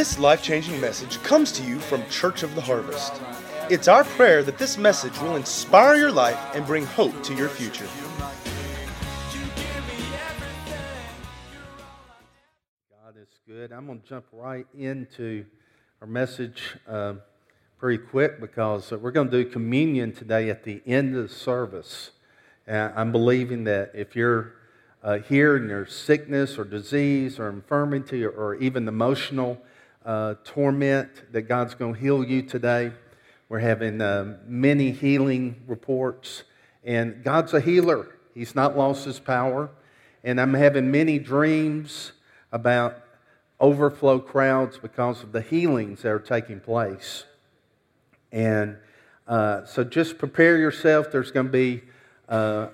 [0.00, 3.20] This life changing message comes to you from Church of the Harvest.
[3.68, 7.50] It's our prayer that this message will inspire your life and bring hope to your
[7.50, 7.84] future.
[12.90, 13.72] God is good.
[13.72, 15.44] I'm going to jump right into
[16.00, 17.16] our message uh,
[17.78, 22.12] pretty quick because we're going to do communion today at the end of the service.
[22.66, 24.54] And I'm believing that if you're
[25.02, 29.60] uh, here and there's sickness or disease or infirmity or, or even emotional
[30.04, 32.92] uh, torment, that God's going to heal you today.
[33.48, 36.44] We're having uh, many healing reports,
[36.84, 38.16] and God's a healer.
[38.34, 39.70] He's not lost his power.
[40.22, 42.12] And I'm having many dreams
[42.52, 43.02] about
[43.58, 47.24] overflow crowds because of the healings that are taking place.
[48.32, 48.76] And
[49.26, 51.10] uh, so just prepare yourself.
[51.10, 51.82] There's going to be
[52.28, 52.68] uh,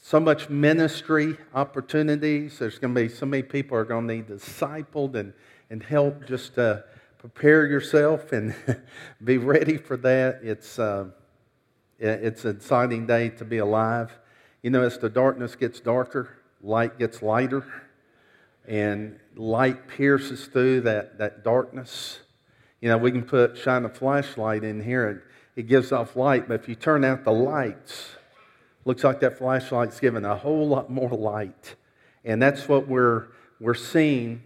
[0.00, 2.58] so much ministry opportunities.
[2.58, 5.32] There's going to be so many people are going to need discipled and,
[5.70, 6.80] and help just uh,
[7.18, 8.54] prepare yourself and
[9.24, 10.40] be ready for that.
[10.42, 11.06] It's, uh,
[11.98, 14.16] it's an exciting day to be alive.
[14.62, 17.64] You know, as the darkness gets darker, light gets lighter,
[18.66, 22.20] and light pierces through that, that darkness.
[22.80, 25.20] You know, we can put shine a flashlight in here and
[25.56, 28.16] it gives off light, but if you turn out the lights,
[28.84, 31.76] Looks like that flashlight's giving a whole lot more light.
[32.24, 33.28] And that's what we're,
[33.58, 34.42] we're seeing.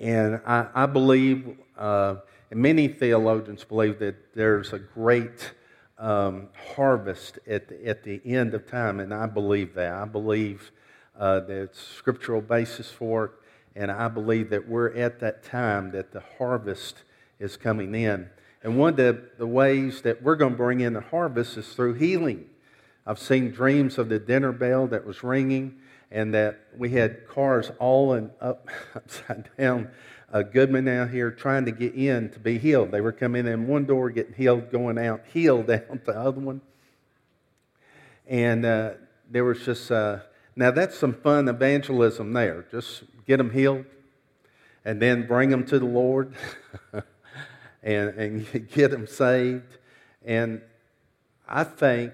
[0.00, 2.16] And I, I believe, uh,
[2.50, 5.52] and many theologians believe, that there's a great
[5.98, 9.00] um, harvest at the, at the end of time.
[9.00, 9.92] And I believe that.
[9.92, 10.72] I believe
[11.18, 11.40] uh,
[11.72, 13.30] scriptural basis for it.
[13.76, 17.02] And I believe that we're at that time that the harvest
[17.40, 18.28] is coming in.
[18.62, 21.68] And one of the, the ways that we're going to bring in the harvest is
[21.74, 22.46] through healing.
[23.06, 25.76] I've seen dreams of the dinner bell that was ringing
[26.14, 29.90] and that we had cars all in, up, upside down.
[30.32, 32.92] Uh, Goodman out here trying to get in to be healed.
[32.92, 36.60] They were coming in one door, getting healed, going out, healed out the other one.
[38.28, 38.92] And uh,
[39.28, 40.20] there was just, uh,
[40.54, 42.64] now that's some fun evangelism there.
[42.70, 43.84] Just get them healed
[44.84, 46.34] and then bring them to the Lord
[47.82, 49.78] and, and get them saved.
[50.24, 50.62] And
[51.48, 52.12] I think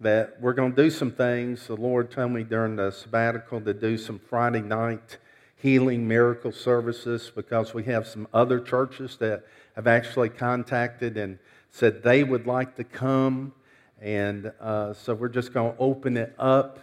[0.00, 1.66] that we're going to do some things.
[1.66, 5.18] The Lord told me during the sabbatical to do some Friday night
[5.56, 9.44] healing miracle services because we have some other churches that
[9.76, 11.38] have actually contacted and
[11.70, 13.52] said they would like to come.
[14.00, 16.80] And uh, so we're just going to open it up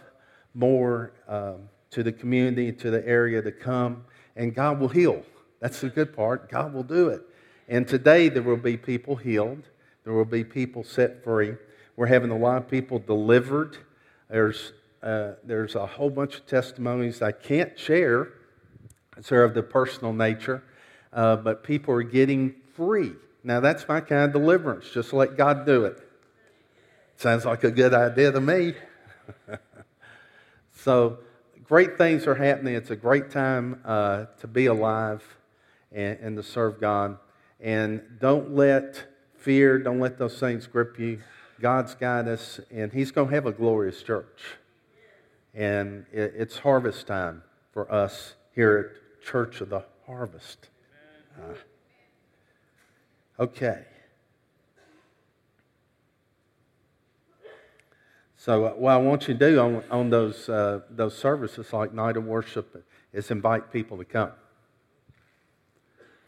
[0.54, 5.22] more um, to the community, to the area to come, and God will heal.
[5.60, 6.50] That's the good part.
[6.50, 7.22] God will do it.
[7.68, 9.62] And today there will be people healed,
[10.04, 11.54] there will be people set free.
[11.96, 13.76] We're having a lot of people delivered.
[14.30, 14.72] There's,
[15.02, 18.30] uh, there's a whole bunch of testimonies I can't share.
[19.28, 20.64] They're of the personal nature,
[21.12, 23.12] uh, but people are getting free.
[23.44, 24.90] Now, that's my kind of deliverance.
[24.92, 25.98] Just let God do it.
[27.16, 28.74] Sounds like a good idea to me.
[30.76, 31.18] so,
[31.64, 32.74] great things are happening.
[32.74, 35.22] It's a great time uh, to be alive
[35.92, 37.18] and, and to serve God.
[37.60, 39.04] And don't let
[39.36, 41.20] fear, don't let those things grip you.
[41.62, 44.56] God's got us, and He's going to have a glorious church.
[45.54, 50.68] And it's harvest time for us here at Church of the Harvest.
[51.38, 51.54] Uh,
[53.44, 53.84] okay.
[58.36, 61.94] So, uh, what I want you to do on, on those, uh, those services, like
[61.94, 64.32] night of worship, is invite people to come.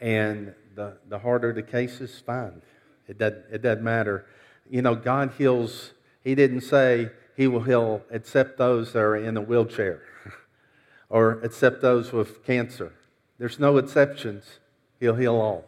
[0.00, 2.62] And the, the harder the case is, fine.
[3.08, 4.26] It doesn't, it doesn't matter
[4.68, 5.92] you know, God heals,
[6.22, 10.02] He didn't say He will heal except those that are in a wheelchair
[11.08, 12.92] or except those with cancer.
[13.38, 14.58] There's no exceptions.
[15.00, 15.64] He'll heal all.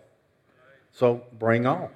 [0.93, 1.91] So bring all.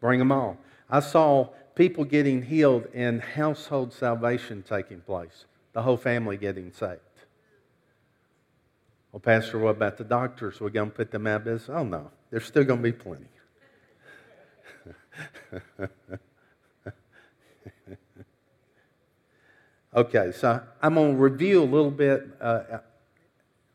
[0.00, 0.58] Bring them all.
[0.90, 7.00] I saw people getting healed and household salvation taking place, the whole family getting saved.
[9.12, 10.60] Well, Pastor, what about the doctors?
[10.60, 11.70] We're going to put them out of business?
[11.70, 12.10] Oh, no.
[12.30, 13.26] There's still going to be plenty.
[19.94, 22.26] okay, so I'm going to review a little bit.
[22.40, 22.78] Uh,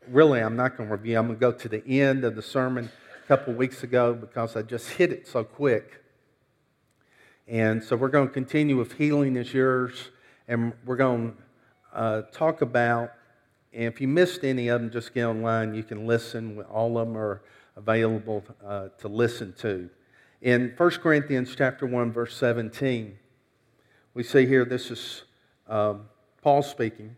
[0.08, 1.18] really, I'm not going to review.
[1.18, 2.90] I'm going to go to the end of the sermon
[3.24, 6.02] a couple weeks ago because I just hit it so quick.
[7.46, 10.10] And so we're going to continue with Healing is Yours,
[10.48, 13.12] and we're going to uh, talk about,
[13.72, 15.74] and if you missed any of them, just get online.
[15.74, 16.60] You can listen.
[16.70, 17.42] All of them are
[17.76, 19.88] available uh, to listen to.
[20.40, 23.18] In 1 Corinthians chapter 1, verse 17,
[24.14, 25.24] we see here this is
[25.66, 26.02] um,
[26.42, 27.16] Paul speaking.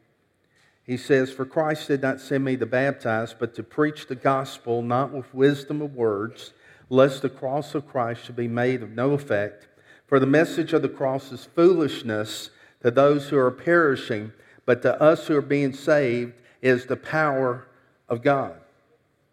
[0.85, 4.81] He says, For Christ did not send me to baptize, but to preach the gospel,
[4.81, 6.55] not with wisdom of words,
[6.89, 9.69] lest the cross of Christ should be made of no effect.
[10.07, 12.49] For the message of the cross is foolishness
[12.83, 14.33] to those who are perishing,
[14.65, 16.33] but to us who are being saved
[16.63, 17.69] is the power
[18.09, 18.55] of God.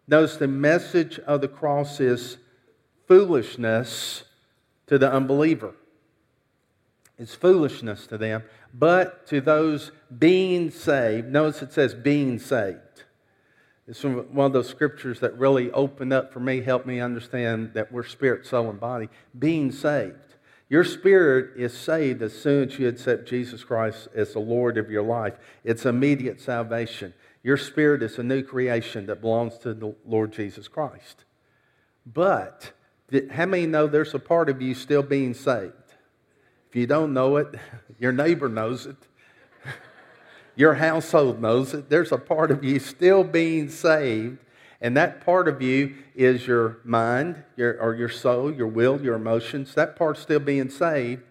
[0.06, 2.36] Notice the message of the cross is
[3.08, 4.24] foolishness
[4.86, 5.74] to the unbeliever.
[7.18, 12.78] It's foolishness to them, but to those being saved, notice it says being saved.
[13.88, 17.90] It's one of those scriptures that really opened up for me, helped me understand that
[17.90, 19.08] we're spirit, soul, and body.
[19.36, 20.36] Being saved.
[20.68, 24.90] Your spirit is saved as soon as you accept Jesus Christ as the Lord of
[24.90, 25.34] your life.
[25.64, 27.14] It's immediate salvation.
[27.42, 31.24] Your spirit is a new creation that belongs to the Lord Jesus Christ.
[32.04, 32.72] But
[33.30, 35.72] how many know there's a part of you still being saved?
[36.68, 37.54] If you don't know it,
[37.98, 38.96] your neighbor knows it.
[40.56, 41.88] Your household knows it.
[41.88, 44.38] There's a part of you still being saved,
[44.80, 49.14] and that part of you is your mind, your, or your soul, your will, your
[49.14, 49.74] emotions.
[49.74, 51.22] That part's still being saved,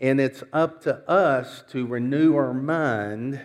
[0.00, 3.44] and it's up to us to renew our mind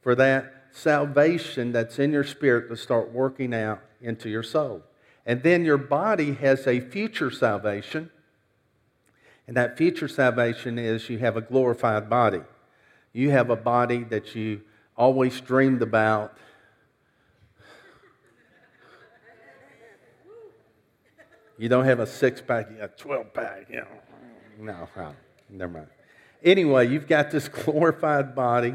[0.00, 4.82] for that salvation that's in your spirit to start working out into your soul.
[5.26, 8.10] And then your body has a future salvation,
[9.46, 12.42] and that future salvation is you have a glorified body.
[13.12, 14.62] You have a body that you
[14.96, 16.36] always dreamed about.
[21.56, 23.66] You don't have a six pack, you got a 12 pack.
[23.70, 23.86] You know.
[24.58, 25.14] No, no,
[25.48, 25.86] never mind.
[26.42, 28.74] Anyway, you've got this glorified body,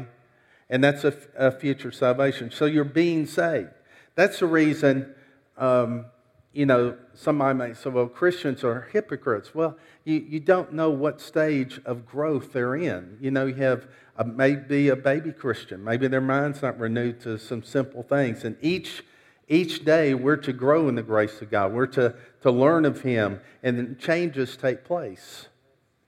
[0.68, 2.50] and that's a, a future salvation.
[2.50, 3.70] So you're being saved.
[4.14, 5.14] That's the reason
[5.56, 6.06] um,
[6.52, 9.54] you know, somebody might say, well, Christians are hypocrites.
[9.54, 13.18] Well, you, you don't know what stage of growth they're in.
[13.20, 13.86] You know, you have
[14.16, 15.84] a, maybe a baby Christian.
[15.84, 18.42] Maybe their mind's not renewed to some simple things.
[18.42, 19.04] And each,
[19.48, 21.72] each day we're to grow in the grace of God.
[21.72, 23.40] We're to, to learn of Him.
[23.62, 25.46] And then changes take place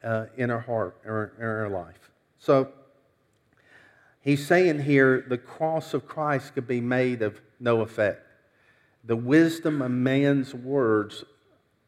[0.03, 2.11] uh, in our heart, or in our life.
[2.41, 2.73] So
[4.21, 8.22] he's saying here the cross of Christ could be made of no effect
[9.05, 11.25] the wisdom of man's words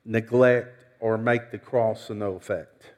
[0.05, 2.93] neglect or make the cross of no effect.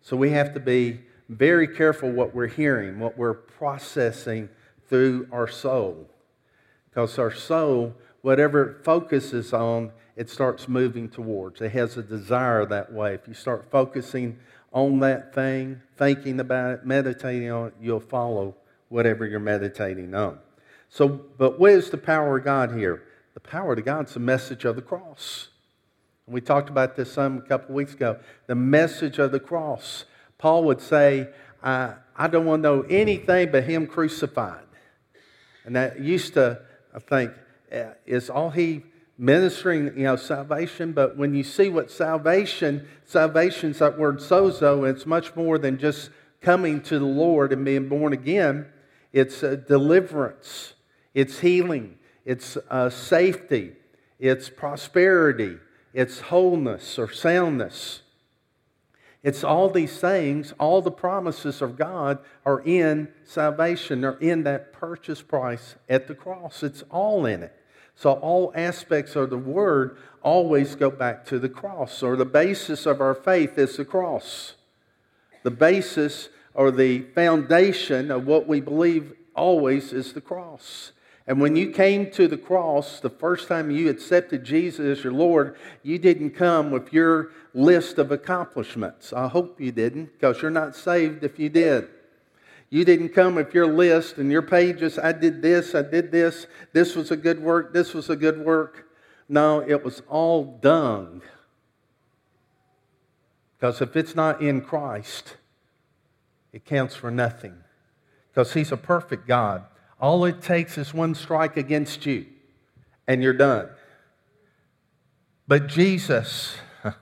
[0.00, 4.48] So we have to be very careful what we're hearing, what we're processing
[4.88, 6.08] through our soul.
[6.88, 11.60] Because our soul, whatever it focuses on, it starts moving towards.
[11.60, 13.14] It has a desire that way.
[13.14, 14.38] If you start focusing
[14.72, 18.54] on that thing, thinking about it, meditating on it, you'll follow
[18.88, 20.38] whatever you're meditating on.
[20.88, 23.04] So, but what is the power of God here?
[23.38, 25.46] The power of God's the message of the cross.
[26.26, 28.18] And we talked about this some a couple weeks ago.
[28.48, 30.06] The message of the cross.
[30.38, 31.28] Paul would say,
[31.62, 34.66] I, I don't want to know anything but Him crucified.
[35.64, 36.62] And that used to,
[36.92, 37.30] I think,
[37.72, 38.82] uh, is all He
[39.16, 40.90] ministering, you know, salvation.
[40.90, 46.10] But when you see what salvation, salvation's that word sozo, it's much more than just
[46.40, 48.66] coming to the Lord and being born again.
[49.12, 50.74] It's deliverance,
[51.14, 51.97] it's healing,
[52.28, 53.72] it's uh, safety,
[54.18, 55.56] it's prosperity,
[55.94, 58.02] it's wholeness or soundness.
[59.22, 64.74] It's all these things, all the promises of God are in salvation, are in that
[64.74, 66.62] purchase price at the cross.
[66.62, 67.56] It's all in it.
[67.94, 72.84] So, all aspects of the Word always go back to the cross, or the basis
[72.84, 74.52] of our faith is the cross.
[75.44, 80.92] The basis or the foundation of what we believe always is the cross.
[81.28, 85.12] And when you came to the cross, the first time you accepted Jesus as your
[85.12, 89.12] Lord, you didn't come with your list of accomplishments.
[89.12, 91.86] I hope you didn't, because you're not saved if you did.
[92.70, 94.98] You didn't come with your list and your pages.
[94.98, 98.42] I did this, I did this, this was a good work, this was a good
[98.42, 98.86] work.
[99.28, 101.20] No, it was all dung.
[103.58, 105.36] Because if it's not in Christ,
[106.54, 107.54] it counts for nothing.
[108.30, 109.64] Because He's a perfect God.
[110.00, 112.26] All it takes is one strike against you,
[113.06, 113.68] and you're done.
[115.48, 116.56] But Jesus,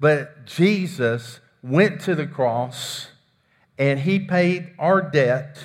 [0.00, 3.08] but Jesus went to the cross
[3.78, 5.58] and he paid our debt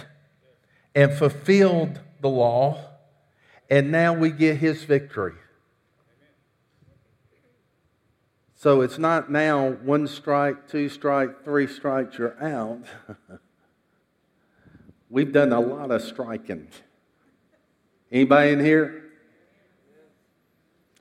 [0.96, 2.84] and fulfilled the law,
[3.70, 5.36] and now we get his victory.
[8.56, 12.80] So it's not now one strike, two strike, three strikes, you're out.
[15.10, 16.68] We've done a lot of striking.
[18.12, 19.04] Anybody in here?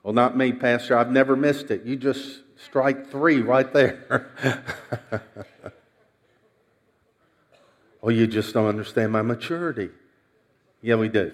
[0.02, 0.96] Well, not me, Pastor.
[0.96, 1.84] I've never missed it.
[1.84, 4.30] You just strike three right there.
[8.02, 9.90] oh, you just don't understand my maturity.
[10.82, 11.32] Yeah, we do.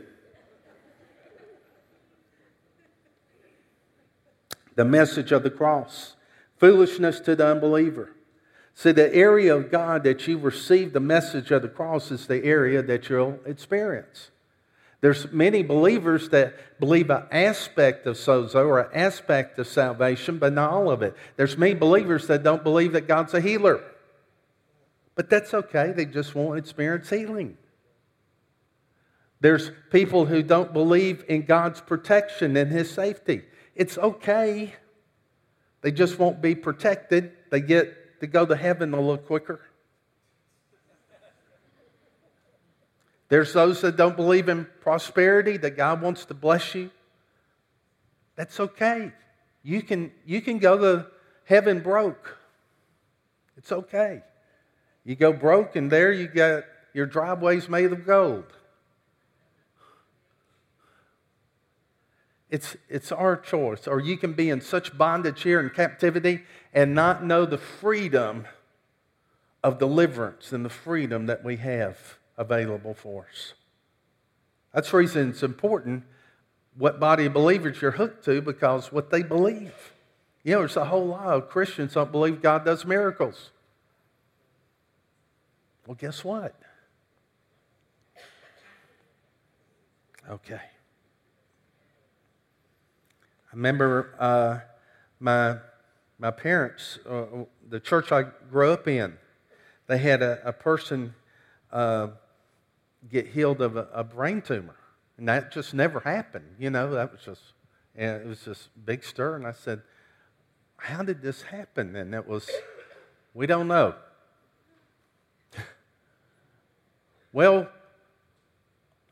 [4.74, 6.16] The message of the cross
[6.56, 8.14] foolishness to the unbeliever.
[8.74, 12.42] See, the area of God that you receive the message of the cross is the
[12.44, 14.30] area that you'll experience.
[15.02, 20.52] There's many believers that believe an aspect of sozo or an aspect of salvation, but
[20.52, 21.16] not all of it.
[21.36, 23.82] There's many believers that don't believe that God's a healer.
[25.14, 25.92] But that's okay.
[25.92, 27.58] They just won't experience healing.
[29.40, 33.42] There's people who don't believe in God's protection and His safety.
[33.74, 34.72] It's okay.
[35.80, 37.32] They just won't be protected.
[37.50, 39.60] They get to go to heaven a little quicker.
[43.28, 46.90] There's those that don't believe in prosperity, that God wants to bless you.
[48.36, 49.10] That's okay.
[49.64, 51.06] You can, you can go to
[51.46, 52.38] heaven broke.
[53.56, 54.22] It's okay.
[55.04, 56.62] You go broke, and there you got
[56.94, 58.44] your driveways made of gold.
[62.50, 63.88] It's, it's our choice.
[63.88, 68.46] Or you can be in such bondage here in captivity and not know the freedom
[69.62, 73.54] of deliverance and the freedom that we have available for us.
[74.72, 76.04] That's the reason it's important
[76.76, 79.92] what body of believers you're hooked to because what they believe.
[80.42, 83.50] You know, there's a whole lot of Christians don't believe God does miracles.
[85.86, 86.54] Well, guess what?
[90.30, 90.54] Okay.
[93.52, 94.60] I remember uh,
[95.20, 95.56] my,
[96.22, 97.24] my parents, uh,
[97.68, 99.14] the church I grew up in,
[99.88, 101.14] they had a, a person
[101.72, 102.10] uh,
[103.10, 104.76] get healed of a, a, brain tumor.
[105.18, 106.44] And that just never happened.
[106.60, 107.40] You know, that was just,
[107.96, 109.34] and it was just big stir.
[109.34, 109.82] And I said,
[110.76, 111.96] How did this happen?
[111.96, 112.48] And it was,
[113.34, 113.96] We don't know.
[117.32, 117.68] well,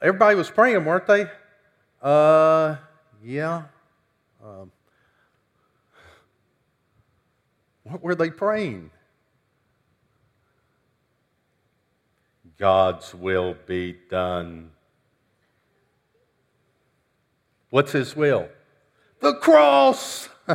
[0.00, 1.26] everybody was praying, weren't they?
[2.00, 2.76] Uh,
[3.24, 3.64] yeah.
[4.44, 4.70] Um,
[7.90, 8.90] what were they praying?
[12.56, 14.70] God's will be done.
[17.70, 18.48] What's His will?
[19.20, 20.28] The cross!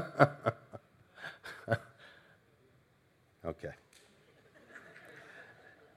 [3.45, 3.71] okay.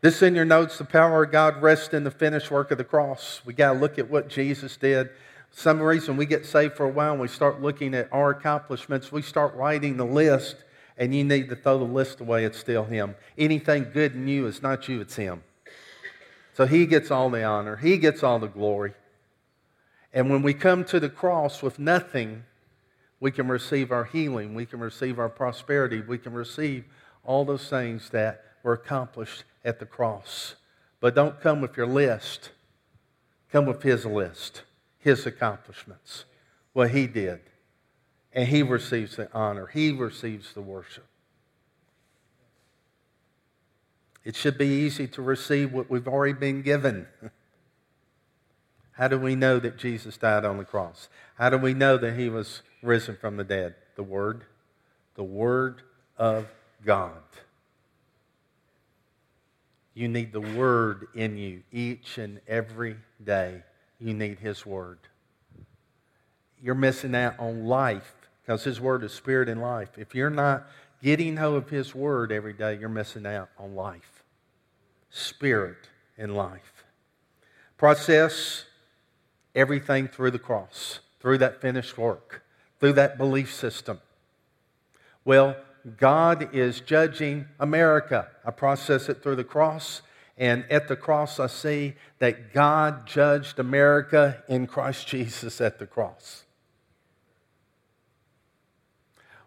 [0.01, 2.85] This in your notes, the power of God rests in the finished work of the
[2.85, 3.43] cross.
[3.45, 5.11] We got to look at what Jesus did.
[5.51, 9.13] Some reason we get saved for a while and we start looking at our accomplishments,
[9.13, 10.57] we start writing the list,
[10.99, 12.45] and you need to throw the list away.
[12.45, 13.15] It's still Him.
[13.39, 15.43] Anything good in you is not you, it's Him.
[16.59, 18.95] So he gets all the honor, he gets all the glory.
[20.13, 22.43] And when we come to the cross with nothing,
[23.21, 26.85] we can receive our healing, we can receive our prosperity, we can receive
[27.25, 30.57] all those things that were accomplished at the cross.
[30.99, 32.51] But don't come with your list,
[33.53, 34.63] come with his list,
[34.99, 36.25] his accomplishments,
[36.73, 37.39] what he did.
[38.33, 41.07] And he receives the honor, he receives the worship.
[44.25, 47.07] It should be easy to receive what we've already been given.
[48.93, 51.09] How do we know that Jesus died on the cross?
[51.37, 53.77] How do we know that he was risen from the dead?
[53.95, 54.45] The Word.
[55.15, 55.83] The Word
[56.19, 56.47] of
[56.85, 57.23] God.
[59.95, 63.63] You need the Word in you each and every day.
[63.99, 64.99] You need His Word.
[66.63, 68.15] You're missing out on life
[68.49, 69.99] because His Word is spirit and life.
[69.99, 70.67] If you're not
[71.03, 74.25] getting hold of His Word every day, you're missing out on life
[75.11, 76.85] spirit, and life.
[77.77, 78.65] Process
[79.55, 82.43] everything through the cross, through that finished work,
[82.81, 84.01] through that belief system.
[85.25, 85.57] Well,
[85.99, 88.29] God is judging America.
[88.45, 90.03] I process it through the cross,
[90.37, 95.87] and at the cross, I see that God judged America in Christ Jesus at the
[95.87, 96.45] cross.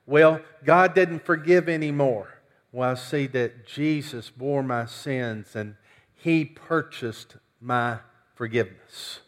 [0.05, 2.27] Well, God didn't forgive anymore.
[2.72, 5.75] Well, I see that Jesus bore my sins and
[6.13, 8.00] he purchased my
[8.36, 9.20] forgiveness.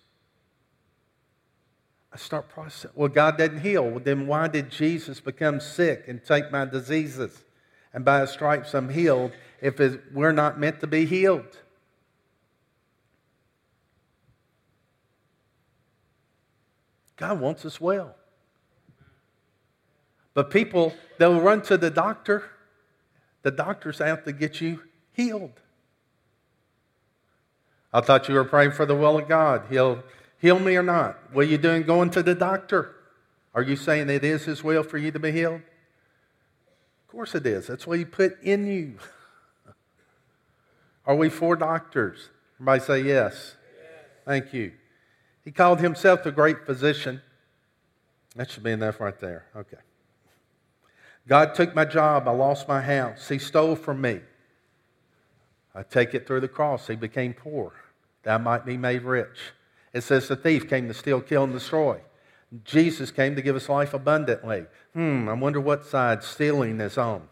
[2.12, 2.92] I start processing.
[2.96, 3.89] Well, God didn't heal.
[3.89, 7.44] Well, then why did Jesus become sick and take my diseases?
[7.94, 9.80] And by his stripes I'm healed if
[10.13, 11.58] we're not meant to be healed.
[17.15, 18.15] God wants us well.
[20.34, 22.44] But people, they'll run to the doctor
[23.44, 25.60] the doctor's out to get you healed.
[27.94, 29.66] I thought you were praying for the will of God.
[29.70, 30.04] He'll
[30.40, 31.20] heal me or not.
[31.32, 32.96] What are you doing going to the doctor?
[33.54, 35.62] Are you saying it is His will for you to be healed?
[37.06, 37.68] Of course it is.
[37.68, 38.96] That's what He put in you.
[41.06, 42.30] Are we for doctors?
[42.56, 43.56] Everybody say yes.
[43.78, 44.06] yes.
[44.25, 44.72] Thank you.
[45.44, 47.22] He called himself the great physician.
[48.36, 49.46] That should be enough right there.
[49.56, 49.78] Okay.
[51.27, 52.27] God took my job.
[52.27, 53.30] I lost my house.
[53.30, 54.20] He stole from me.
[55.75, 56.88] I take it through the cross.
[56.88, 57.74] He became poor
[58.24, 59.51] that I might be made rich.
[59.94, 62.01] It says the thief came to steal, kill, and destroy.
[62.63, 64.65] Jesus came to give us life abundantly.
[64.94, 67.27] Hmm, I wonder what side stealing is on.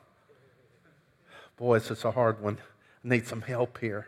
[1.58, 2.58] Boy, it's is a hard one.
[3.04, 4.08] I need some help here.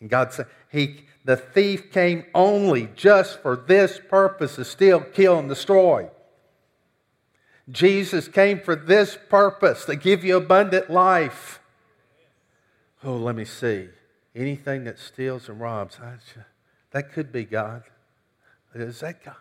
[0.00, 5.38] And God said, he, the thief came only just for this purpose to steal, kill,
[5.38, 6.08] and destroy.
[7.70, 11.60] Jesus came for this purpose to give you abundant life.
[13.02, 13.88] Oh, let me see.
[14.34, 15.98] Anything that steals and robs,
[16.90, 17.84] that could be God.
[18.74, 19.36] Is that God?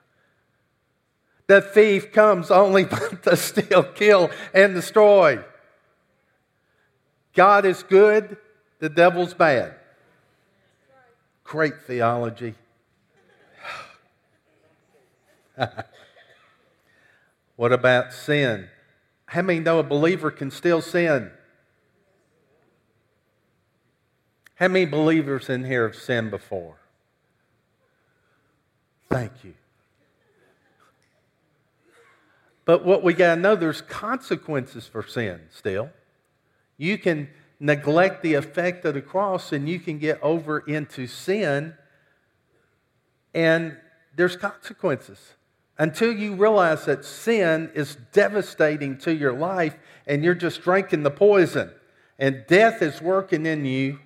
[1.48, 2.86] The thief comes only
[3.24, 5.44] to steal, kill, and destroy.
[7.34, 8.38] God is good,
[8.80, 9.75] the devil's bad.
[11.44, 12.56] Great theology.
[17.55, 18.69] what about sin?
[19.27, 21.31] How many know a believer can still sin?
[24.55, 26.77] How many believers in here have sinned before?
[29.10, 29.53] Thank you.
[32.65, 35.89] But what we got to know, there's consequences for sin still.
[36.77, 37.29] You can
[37.60, 41.75] neglect the effect of the cross and you can get over into sin,
[43.33, 43.77] and
[44.15, 45.33] there's consequences.
[45.77, 49.75] Until you realize that sin is devastating to your life
[50.06, 51.72] and you're just drinking the poison
[52.20, 54.00] and death is working in you,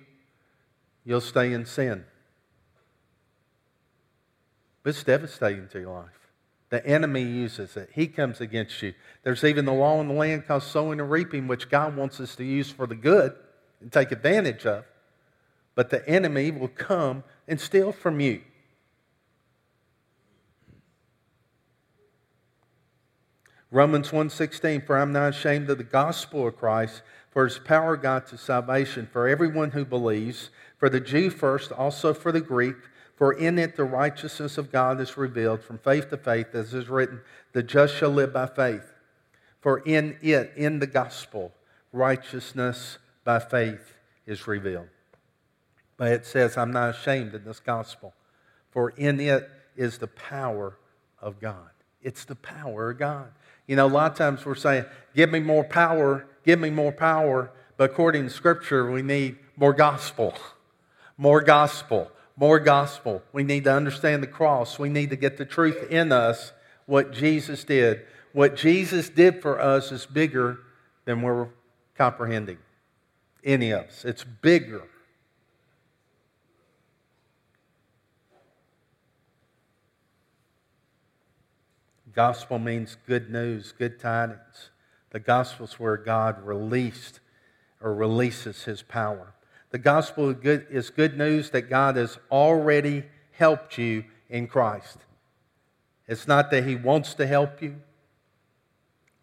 [1.04, 2.04] you'll stay in sin.
[4.82, 6.18] But it's devastating to your life.
[6.70, 7.90] The enemy uses it.
[7.94, 8.94] He comes against you.
[9.22, 12.36] There's even the law in the land called sowing and reaping, which God wants us
[12.36, 13.34] to use for the good
[13.80, 14.84] and take advantage of.
[15.74, 18.42] But the enemy will come and steal from you.
[23.70, 28.26] Romans 1:16 For I'm not ashamed of the gospel of Christ for his power God
[28.28, 32.76] to salvation for everyone who believes for the Jew first also for the Greek
[33.18, 36.88] for in it the righteousness of God is revealed from faith to faith, as is
[36.88, 37.20] written,
[37.52, 38.92] the just shall live by faith.
[39.60, 41.52] For in it, in the gospel,
[41.92, 44.86] righteousness by faith is revealed.
[45.96, 48.14] But it says, I'm not ashamed of this gospel,
[48.70, 50.78] for in it is the power
[51.20, 51.70] of God.
[52.00, 53.32] It's the power of God.
[53.68, 56.90] You know, a lot of times we're saying, give me more power, give me more
[56.90, 60.34] power, but according to Scripture, we need more gospel.
[61.20, 63.22] More gospel more gospel.
[63.32, 64.78] We need to understand the cross.
[64.78, 66.52] We need to get the truth in us,
[66.86, 68.02] what Jesus did.
[68.32, 70.60] What Jesus did for us is bigger
[71.04, 71.48] than we're
[71.96, 72.58] comprehending.
[73.42, 74.04] Any of us.
[74.04, 74.84] It's bigger.
[82.18, 84.70] Gospel means good news, good tidings.
[85.10, 87.20] The gospel is where God released
[87.80, 89.34] or releases his power.
[89.70, 94.98] The gospel is good news that God has already helped you in Christ.
[96.08, 97.76] It's not that He wants to help you,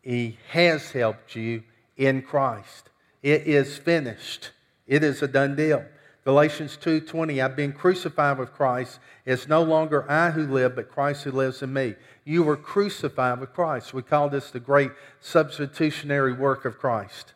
[0.02, 1.64] He has helped you
[1.98, 2.92] in Christ.
[3.22, 4.52] It is finished.
[4.88, 5.84] It is a done deal.
[6.26, 9.00] Galatians 2:20 I've been crucified with Christ.
[9.26, 11.96] It's no longer I who live but Christ who lives in me.
[12.26, 13.94] You were crucified with Christ.
[13.94, 17.36] We call this the great substitutionary work of Christ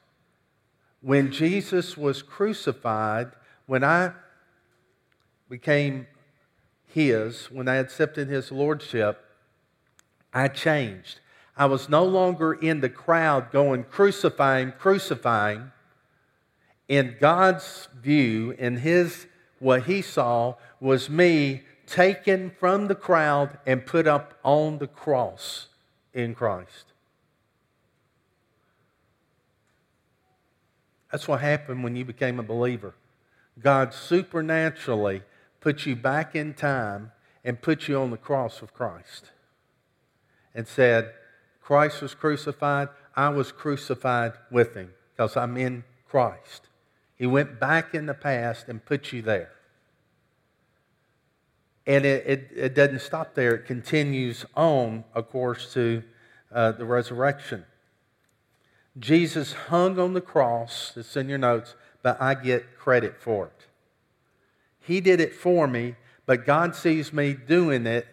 [1.02, 3.32] when Jesus was crucified,
[3.66, 4.12] when I
[5.50, 6.08] became
[6.86, 9.24] His, when I accepted His Lordship,
[10.34, 11.20] I changed.
[11.56, 15.72] I was no longer in the crowd going crucifying, crucifying.
[16.90, 19.28] In God's view, in His,
[19.60, 25.68] what He saw was me taken from the crowd and put up on the cross
[26.14, 26.86] in Christ.
[31.12, 32.94] That's what happened when you became a believer.
[33.60, 35.24] God supernaturally
[35.60, 37.12] put you back in time
[37.44, 39.32] and put you on the cross of Christ
[40.54, 41.14] and said,
[41.62, 46.69] Christ was crucified, I was crucified with him because I'm in Christ.
[47.20, 49.52] He went back in the past and put you there.
[51.86, 56.04] And it, it, it doesn't stop there, it continues on, of course, to
[56.52, 57.66] uh, the resurrection.
[58.98, 63.66] Jesus hung on the cross, it's in your notes, but I get credit for it.
[64.80, 68.08] He did it for me, but God sees me doing it,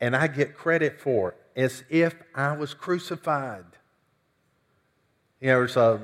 [0.00, 3.64] and I get credit for it as if I was crucified.
[5.40, 6.00] You know, there's a,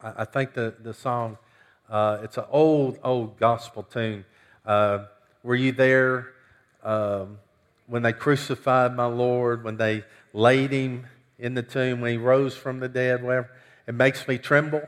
[0.00, 1.38] I, I think the, the song,
[1.88, 4.24] uh, it's an old, old gospel tune.
[4.64, 5.04] Uh,
[5.42, 6.28] were you there
[6.82, 7.38] um,
[7.86, 11.06] when they crucified my Lord, when they laid him
[11.38, 13.50] in the tomb, when he rose from the dead, whatever?
[13.86, 14.82] It makes me tremble.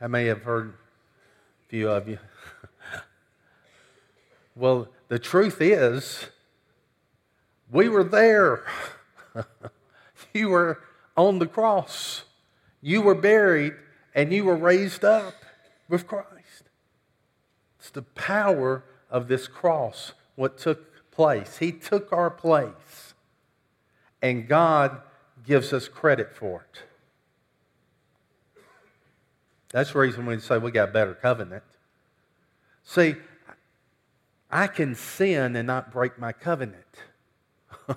[0.00, 2.18] I may have heard a few of you.
[4.54, 6.26] well, the truth is,
[7.70, 8.64] we were there.
[10.34, 10.80] you were
[11.16, 12.24] on the cross.
[12.80, 13.74] You were buried
[14.18, 15.44] and you were raised up
[15.88, 16.64] with Christ.
[17.78, 21.58] It's the power of this cross, what took place.
[21.58, 23.14] He took our place,
[24.20, 25.02] and God
[25.46, 26.82] gives us credit for it.
[29.70, 31.62] That's the reason we say we got a better covenant.
[32.82, 33.14] See,
[34.50, 37.04] I can sin and not break my covenant.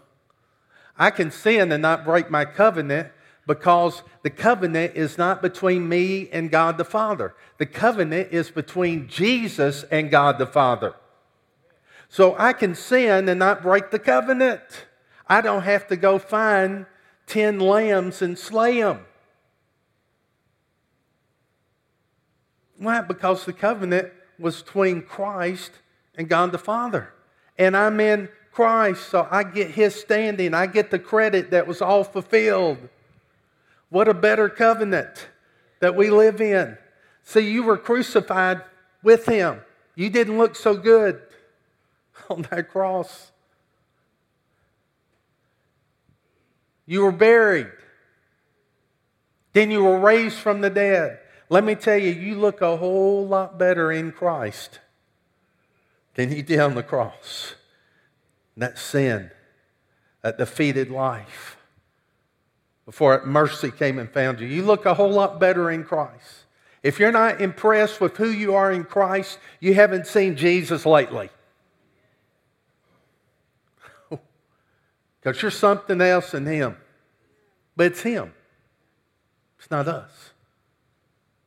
[0.99, 3.11] I can sin and not break my covenant
[3.51, 7.35] because the covenant is not between me and God the Father.
[7.57, 10.95] The covenant is between Jesus and God the Father.
[12.07, 14.61] So I can sin and not break the covenant.
[15.27, 16.85] I don't have to go find
[17.27, 19.01] 10 lambs and slay them.
[22.77, 23.01] Why?
[23.01, 25.71] Because the covenant was between Christ
[26.15, 27.13] and God the Father.
[27.57, 30.53] And I'm in Christ, so I get his standing.
[30.53, 32.87] I get the credit that was all fulfilled.
[33.91, 35.27] What a better covenant
[35.81, 36.77] that we live in.
[37.23, 38.61] See, you were crucified
[39.03, 39.59] with him.
[39.95, 41.21] You didn't look so good
[42.29, 43.31] on that cross.
[46.85, 47.71] You were buried.
[49.51, 51.19] Then you were raised from the dead.
[51.49, 54.79] Let me tell you, you look a whole lot better in Christ
[56.15, 57.55] than you did on the cross
[58.55, 59.31] that sin,
[60.21, 61.57] that defeated life,
[62.91, 64.47] before mercy came and found you.
[64.47, 66.43] You look a whole lot better in Christ.
[66.83, 71.29] If you're not impressed with who you are in Christ, you haven't seen Jesus lately.
[75.21, 76.75] Because you're something else in Him.
[77.77, 78.33] But it's Him,
[79.57, 80.31] it's not us.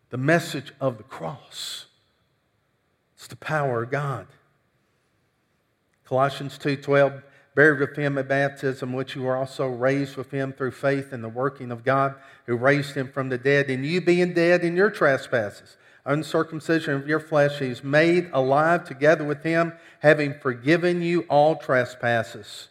[0.09, 1.87] The message of the cross,
[3.17, 4.29] it's the power of God.
[6.07, 7.23] Colossians 2:12
[7.55, 11.23] buried with him at baptism which you were also raised with him through faith in
[11.23, 12.15] the working of God
[12.47, 13.71] who raised him from the dead.
[13.71, 19.25] And you being dead in your trespasses uncircumcision of your flesh he's made alive together
[19.25, 22.69] with him having forgiven you all trespasses.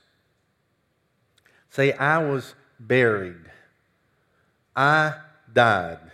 [1.70, 3.50] Say I was buried.
[4.76, 5.16] I
[5.52, 6.13] died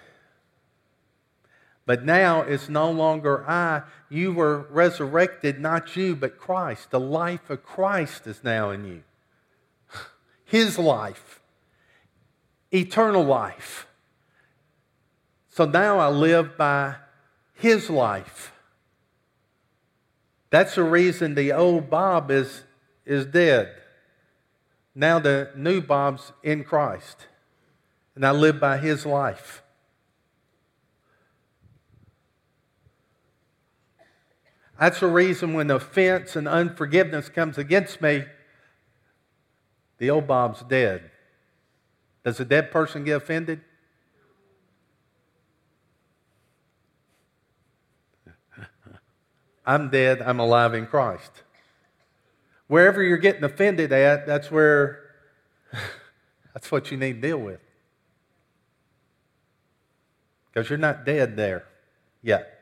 [1.90, 3.82] but now it's no longer I.
[4.10, 6.92] You were resurrected, not you, but Christ.
[6.92, 9.02] The life of Christ is now in you.
[10.46, 11.42] His life,
[12.72, 13.88] eternal life.
[15.50, 16.94] So now I live by
[17.56, 18.54] His life.
[20.52, 22.66] That's the reason the old Bob is,
[23.04, 23.74] is dead.
[24.94, 27.26] Now the new Bob's in Christ.
[28.14, 29.64] And I live by His life.
[34.80, 38.24] That's the reason when offense and unforgiveness comes against me,
[39.98, 41.12] the old Bob's dead.
[42.24, 43.60] Does a dead person get offended?
[49.66, 51.44] I'm dead, I'm alive in Christ.
[52.68, 55.02] Wherever you're getting offended at, that's where
[56.54, 57.60] that's what you need to deal with.
[60.52, 61.66] Because you're not dead there
[62.22, 62.59] yet.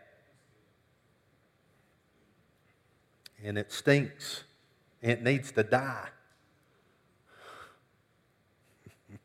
[3.47, 4.43] And it stinks.
[5.01, 6.09] It needs to die.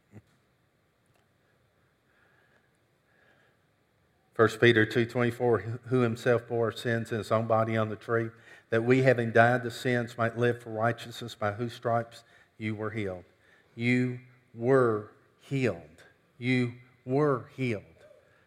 [4.35, 8.29] First Peter 2.24, who himself bore our sins in his own body on the tree,
[8.71, 12.23] that we, having died to sins, might live for righteousness, by whose stripes
[12.59, 13.25] you were healed.
[13.75, 14.21] You
[14.55, 15.81] were healed.
[16.39, 17.83] You were healed.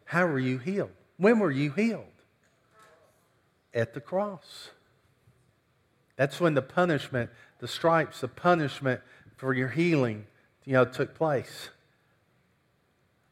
[0.05, 0.91] How were you healed?
[1.17, 2.05] When were you healed?
[3.73, 4.69] At the cross.
[6.15, 9.01] That's when the punishment, the stripes, the punishment
[9.37, 10.27] for your healing,
[10.63, 11.69] you know, took place.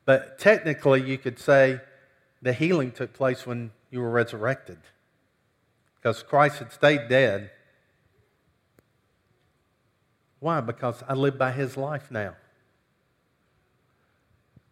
[0.05, 1.79] But technically, you could say
[2.41, 4.79] the healing took place when you were resurrected.
[5.95, 7.51] Because Christ had stayed dead.
[10.39, 10.59] Why?
[10.59, 12.35] Because I live by his life now.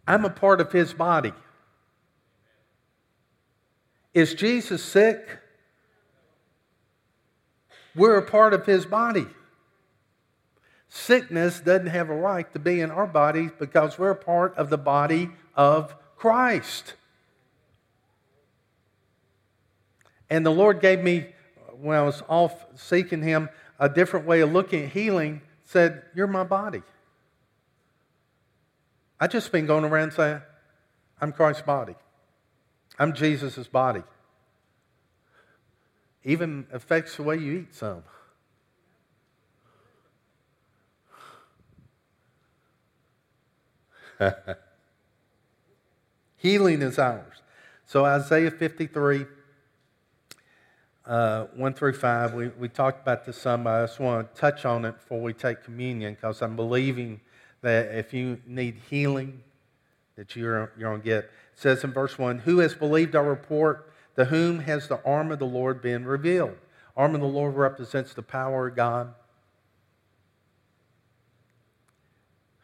[0.05, 1.31] I'm a part of his body.
[4.13, 5.40] Is Jesus sick?
[7.95, 9.27] We're a part of his body.
[10.87, 14.69] Sickness doesn't have a right to be in our body because we're a part of
[14.69, 16.95] the body of Christ.
[20.29, 21.27] And the Lord gave me,
[21.79, 23.49] when I was off seeking him,
[23.79, 26.83] a different way of looking at healing, said, You're my body.
[29.19, 30.41] i just been going around saying,
[31.19, 31.95] I'm Christ's body.
[32.99, 34.03] I'm Jesus' body.
[36.23, 38.03] Even affects the way you eat some.
[46.37, 47.41] Healing is ours.
[47.85, 49.25] So, Isaiah 53,
[51.05, 53.63] uh, 1 through 5, we, we talked about this some.
[53.63, 57.19] but I just want to touch on it before we take communion because I'm believing
[57.61, 59.41] that if you need healing,
[60.15, 61.23] that you're, you're going to get.
[61.25, 63.90] It says in verse 1 Who has believed our report?
[64.15, 66.57] To whom has the arm of the Lord been revealed?
[66.97, 69.13] Arm of the Lord represents the power of God.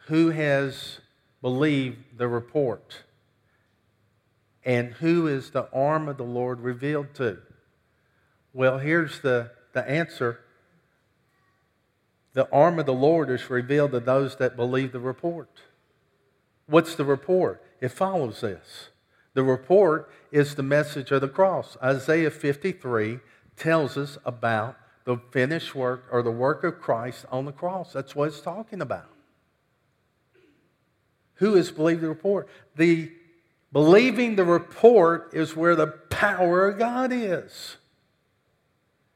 [0.06, 1.00] Who has
[1.40, 3.04] believed the report?
[4.64, 7.38] And who is the arm of the Lord revealed to?
[8.52, 10.40] Well, here's the, the answer
[12.34, 15.48] the arm of the Lord is revealed to those that believe the report.
[16.66, 17.62] What's the report?
[17.80, 18.90] It follows this.
[19.34, 21.76] The report is the message of the cross.
[21.82, 23.20] Isaiah 53
[23.56, 27.92] tells us about the finished work or the work of Christ on the cross.
[27.92, 29.08] That's what it's talking about.
[31.34, 32.48] Who has believed the report?
[32.76, 33.12] The
[33.72, 37.76] believing the report is where the power of God is.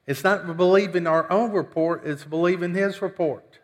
[0.07, 3.59] It's not believing our own report, it's believing His report.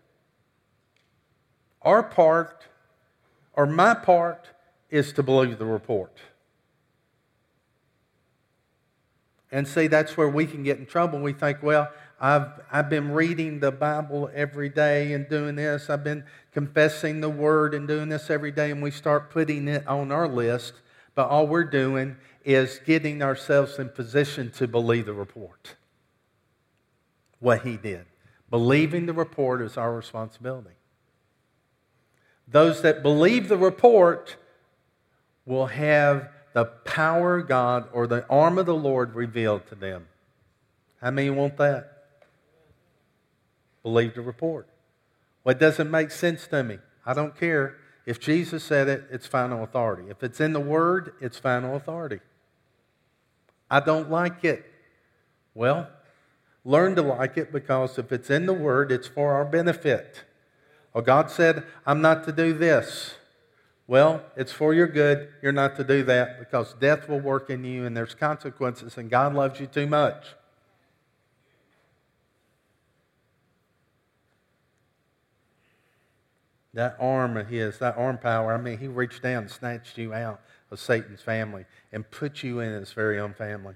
[1.83, 2.65] Our part,
[3.55, 4.49] or my part,
[4.91, 6.17] is to believe the report.
[9.51, 11.21] And see, that's where we can get in trouble.
[11.21, 15.89] We think, well, I've, I've been reading the Bible every day and doing this.
[15.89, 19.87] I've been confessing the Word and doing this every day, and we start putting it
[19.87, 20.75] on our list.
[21.15, 25.77] But all we're doing is getting ourselves in position to believe the report
[27.41, 28.05] what he did.
[28.51, 30.75] Believing the report is our responsibility.
[32.47, 34.37] Those that believe the report
[35.45, 40.07] will have the power of God or the arm of the Lord revealed to them.
[41.01, 41.99] How many want that?
[43.83, 44.69] Believe the report.
[45.43, 46.79] What doesn't make sense to me?
[47.07, 47.77] I don't care.
[48.05, 50.11] If Jesus said it, it's final authority.
[50.11, 52.21] If it's in the Word, it's final authority.
[53.71, 54.65] I don't like it.
[55.55, 55.89] Well,
[56.65, 60.25] learn to like it because if it's in the Word, it's for our benefit.
[60.93, 63.15] Well, God said, I'm not to do this.
[63.89, 65.31] Well, it's for your good.
[65.43, 69.11] You're not to do that because death will work in you and there's consequences, and
[69.11, 70.27] God loves you too much.
[76.75, 80.13] That arm of his, that arm power, I mean, he reached down and snatched you
[80.13, 83.75] out of Satan's family and put you in his very own family.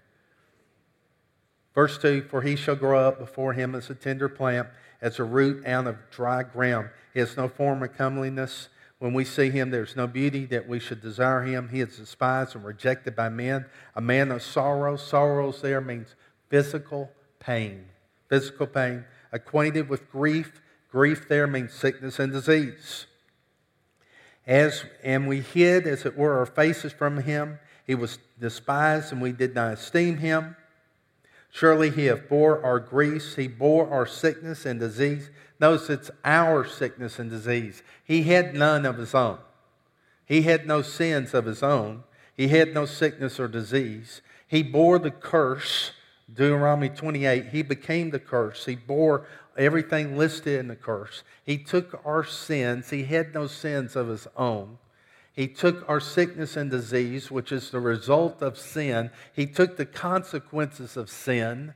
[1.74, 4.68] Verse 2 For he shall grow up before him as a tender plant,
[5.00, 6.90] as a root out of dry ground.
[7.14, 8.68] He has no form of comeliness.
[9.02, 11.70] When we see him, there's no beauty that we should desire him.
[11.70, 14.96] He is despised and rejected by men, a man of sorrow.
[14.96, 16.14] Sorrows there means
[16.48, 17.10] physical
[17.40, 17.86] pain.
[18.28, 19.04] Physical pain.
[19.32, 20.62] Acquainted with grief.
[20.88, 23.06] Grief there means sickness and disease.
[24.46, 27.58] As, and we hid, as it were, our faces from him.
[27.84, 30.54] He was despised, and we did not esteem him.
[31.54, 35.28] Surely he hath bore our griefs, he bore our sickness and disease.
[35.60, 37.82] Notice it's our sickness and disease.
[38.02, 39.36] He had none of his own.
[40.24, 42.04] He had no sins of his own.
[42.34, 44.22] He had no sickness or disease.
[44.48, 45.92] He bore the curse.
[46.32, 48.64] Deuteronomy 28, he became the curse.
[48.64, 49.26] He bore
[49.58, 51.22] everything listed in the curse.
[51.44, 52.88] He took our sins.
[52.88, 54.78] He had no sins of his own.
[55.34, 59.10] He took our sickness and disease, which is the result of sin.
[59.32, 61.74] He took the consequences of sin,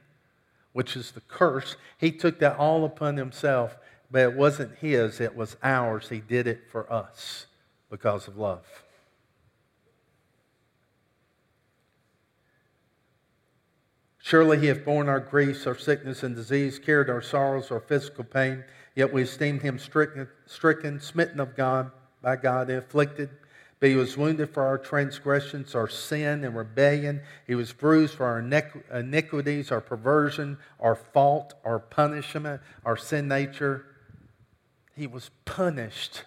[0.72, 1.76] which is the curse.
[1.96, 3.78] He took that all upon himself,
[4.10, 6.10] but it wasn't his, it was ours.
[6.10, 7.46] He did it for us
[7.90, 8.66] because of love.
[14.18, 18.24] Surely he hath borne our griefs, our sickness and disease, carried our sorrows, our physical
[18.24, 18.64] pain,
[18.96, 23.30] yet we esteemed him stricken, stricken smitten of God, by God, afflicted
[23.78, 27.20] but he was wounded for our transgressions, our sin and rebellion.
[27.46, 28.38] He was bruised for our
[28.98, 33.84] iniquities, our perversion, our fault, our punishment, our sin nature.
[34.96, 36.24] He was punished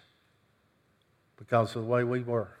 [1.36, 2.52] because of the way we were.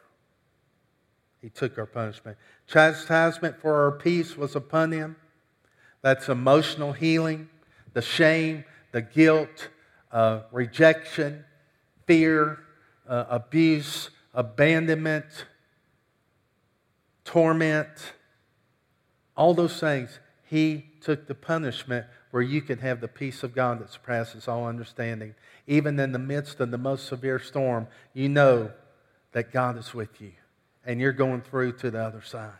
[1.40, 2.36] He took our punishment.
[2.66, 5.16] Chastisement for our peace was upon him.
[6.02, 7.48] That's emotional healing,
[7.92, 9.68] the shame, the guilt,
[10.10, 11.44] uh, rejection,
[12.06, 12.58] fear,
[13.08, 15.46] uh, abuse abandonment,
[17.24, 18.12] torment,
[19.36, 20.18] all those things.
[20.44, 24.66] He took the punishment where you could have the peace of God that surpasses all
[24.66, 25.34] understanding.
[25.66, 28.70] Even in the midst of the most severe storm, you know
[29.32, 30.32] that God is with you
[30.84, 32.52] and you're going through to the other side.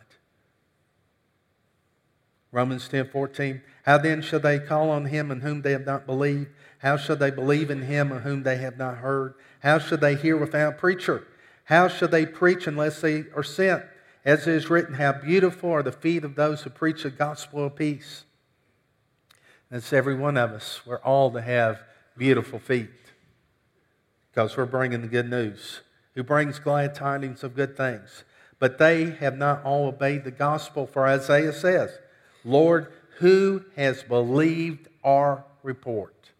[2.51, 3.61] Romans 10 14.
[3.83, 6.49] How then shall they call on him in whom they have not believed?
[6.79, 9.35] How shall they believe in him in whom they have not heard?
[9.61, 11.25] How shall they hear without a preacher?
[11.71, 13.85] How shall they preach unless they are sent?
[14.25, 17.63] As it is written, How beautiful are the feet of those who preach the gospel
[17.63, 18.25] of peace.
[19.71, 20.81] It's every one of us.
[20.85, 21.81] We're all to have
[22.17, 22.89] beautiful feet
[24.29, 25.79] because we're bringing the good news.
[26.13, 28.25] Who brings glad tidings of good things.
[28.59, 31.91] But they have not all obeyed the gospel, for Isaiah says,
[32.43, 36.31] Lord, who has believed our report?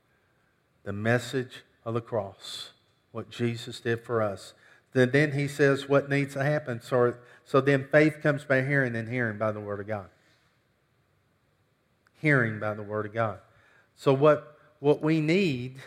[0.83, 2.71] The message of the cross,
[3.13, 4.53] what Jesus did for us.
[4.93, 6.82] Then, he says what needs to happen.
[6.82, 10.10] So, so then faith comes by hearing, and hearing by the Word of God.
[12.19, 13.39] Hearing by the Word of God.
[13.95, 15.77] So, what, what we need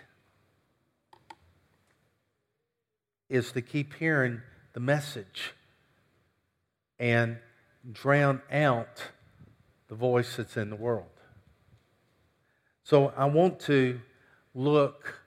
[3.28, 4.40] is to keep hearing
[4.72, 5.52] the message
[6.98, 7.38] and
[7.90, 9.10] drown out
[9.88, 11.06] the voice that's in the world.
[12.82, 14.00] So I want to
[14.54, 15.20] look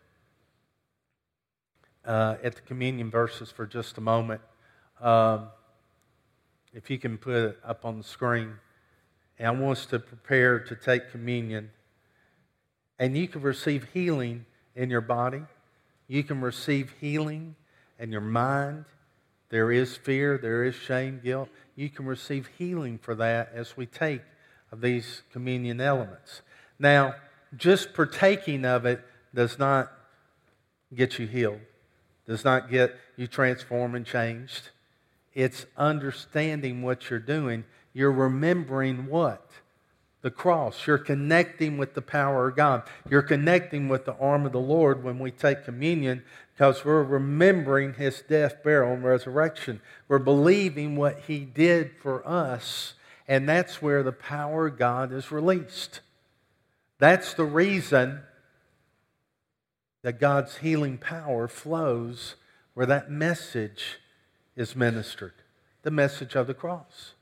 [2.08, 4.42] uh, at the communion verses for just a moment.
[5.00, 5.50] Um,
[6.74, 8.54] if you can put it up on the screen.
[9.38, 11.70] And I want us to prepare to take communion.
[12.98, 15.44] And you can receive healing in your body.
[16.08, 17.56] You can receive healing
[18.00, 18.86] in your mind.
[19.50, 21.50] There is fear, there is shame, guilt.
[21.76, 24.22] You can receive healing for that as we take
[24.72, 26.42] of these communion elements.
[26.80, 27.16] Now,
[27.56, 29.02] just partaking of it
[29.34, 29.92] does not
[30.94, 31.62] get you healed,
[32.28, 34.70] does not get you transformed and changed.
[35.34, 37.64] It's understanding what you're doing.
[37.94, 39.50] You're remembering what?
[40.22, 40.88] The cross.
[40.88, 42.84] You're connecting with the power of God.
[43.10, 47.94] You're connecting with the arm of the Lord when we take communion because we're remembering
[47.94, 49.80] his death, burial, and resurrection.
[50.08, 52.96] We're believing what he did for us
[53.28, 56.00] and that's where the power of God is released.
[56.98, 58.22] That's the reason
[60.02, 62.36] that God's healing power flows
[62.74, 64.00] where that message
[64.56, 65.34] is ministered
[65.88, 67.14] the message of the cross.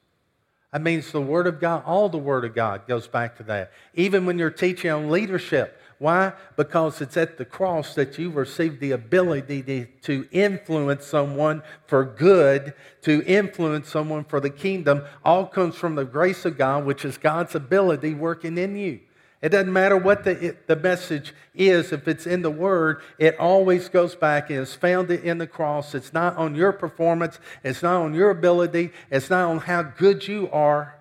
[0.73, 3.71] That means the Word of God, all the Word of God goes back to that.
[3.93, 6.33] Even when you're teaching on leadership, why?
[6.57, 12.03] Because it's at the cross that you receive the ability to, to influence someone for
[12.03, 15.03] good, to influence someone for the kingdom.
[15.23, 18.99] All comes from the grace of God, which is God's ability working in you.
[19.45, 23.39] It doesn't matter what the, it, the message is, if it's in the Word, it
[23.39, 25.93] always goes back and is found in the cross.
[25.93, 30.27] It's not on your performance, it's not on your ability, it's not on how good
[30.27, 30.99] you are,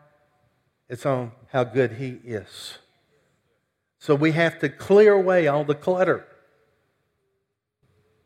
[0.90, 2.76] it's on how good He is.
[3.98, 6.26] So we have to clear away all the clutter.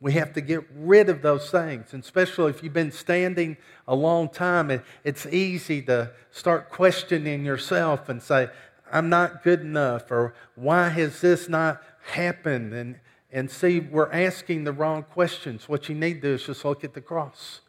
[0.01, 1.93] We have to get rid of those things.
[1.93, 8.09] And especially if you've been standing a long time, it's easy to start questioning yourself
[8.09, 8.49] and say,
[8.93, 12.73] I'm not good enough, or why has this not happened?
[12.73, 15.69] And, and see, we're asking the wrong questions.
[15.69, 17.61] What you need to do is just look at the cross,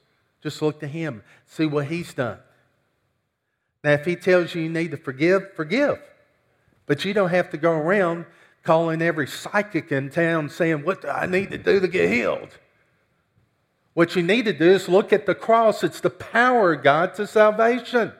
[0.41, 2.39] just look to Him, see what He's done.
[3.83, 5.99] Now, if He tells you you need to forgive, forgive.
[6.85, 8.25] But you don't have to go around
[8.63, 12.57] calling every psychic in town saying, What do I need to do to get healed?
[13.93, 15.83] What you need to do is look at the cross.
[15.83, 18.13] It's the power of God to salvation.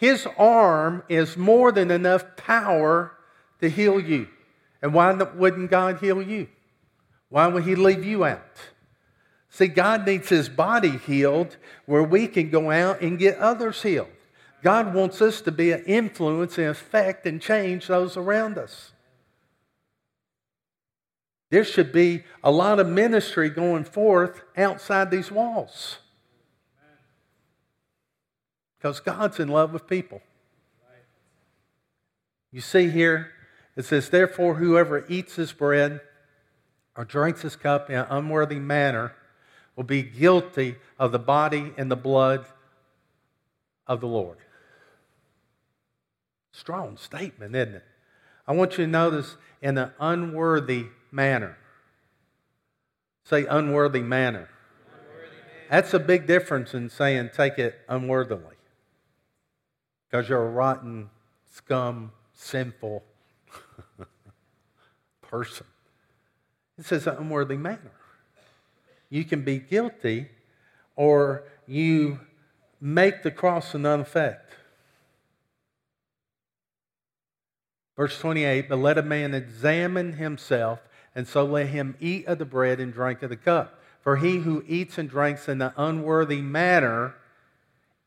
[0.00, 3.12] His arm is more than enough power
[3.60, 4.28] to heal you.
[4.80, 6.48] And why wouldn't God heal you?
[7.28, 8.70] Why would He leave you out?
[9.50, 14.08] See, God needs His body healed where we can go out and get others healed.
[14.62, 18.92] God wants us to be an influence and affect and change those around us.
[21.50, 25.98] There should be a lot of ministry going forth outside these walls.
[28.80, 30.22] Because God's in love with people.
[32.50, 33.30] You see here,
[33.76, 36.00] it says, Therefore, whoever eats this bread
[36.96, 39.14] or drinks this cup in an unworthy manner
[39.76, 42.46] will be guilty of the body and the blood
[43.86, 44.38] of the Lord.
[46.52, 47.84] Strong statement, isn't it?
[48.48, 51.56] I want you to notice in an unworthy manner.
[53.24, 54.48] Say unworthy manner.
[54.86, 55.36] Unworthy
[55.70, 58.56] That's a big difference in saying take it unworthily.
[60.10, 61.08] Because you're a rotten,
[61.52, 63.04] scum, sinful
[65.22, 65.66] person.
[66.78, 67.92] It says an unworthy manner.
[69.08, 70.28] You can be guilty
[70.96, 72.20] or you
[72.80, 74.52] make the cross a non effect.
[77.96, 80.80] Verse 28 But let a man examine himself,
[81.14, 83.78] and so let him eat of the bread and drink of the cup.
[84.02, 87.14] For he who eats and drinks in the unworthy manner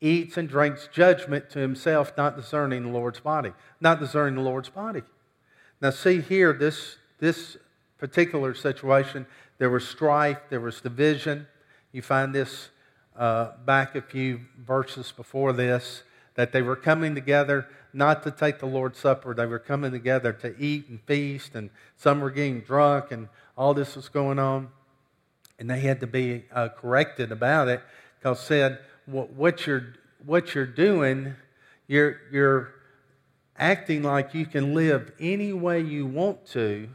[0.04, 3.52] eats and drinks judgment to himself, not discerning the Lord's body.
[3.80, 5.02] Not discerning the Lord's body.
[5.80, 7.56] Now, see here, this, this
[7.98, 9.26] particular situation,
[9.58, 11.46] there was strife, there was division.
[11.90, 12.68] You find this
[13.16, 16.02] uh, back a few verses before this,
[16.34, 19.34] that they were coming together not to take the Lord's Supper.
[19.34, 23.72] They were coming together to eat and feast, and some were getting drunk, and all
[23.72, 24.68] this was going on.
[25.58, 27.80] And they had to be uh, corrected about it
[28.18, 29.94] because said, what, you're,
[30.24, 31.34] what you're doing,
[31.86, 32.74] you're, you're
[33.58, 36.88] acting like you can live any way you want to,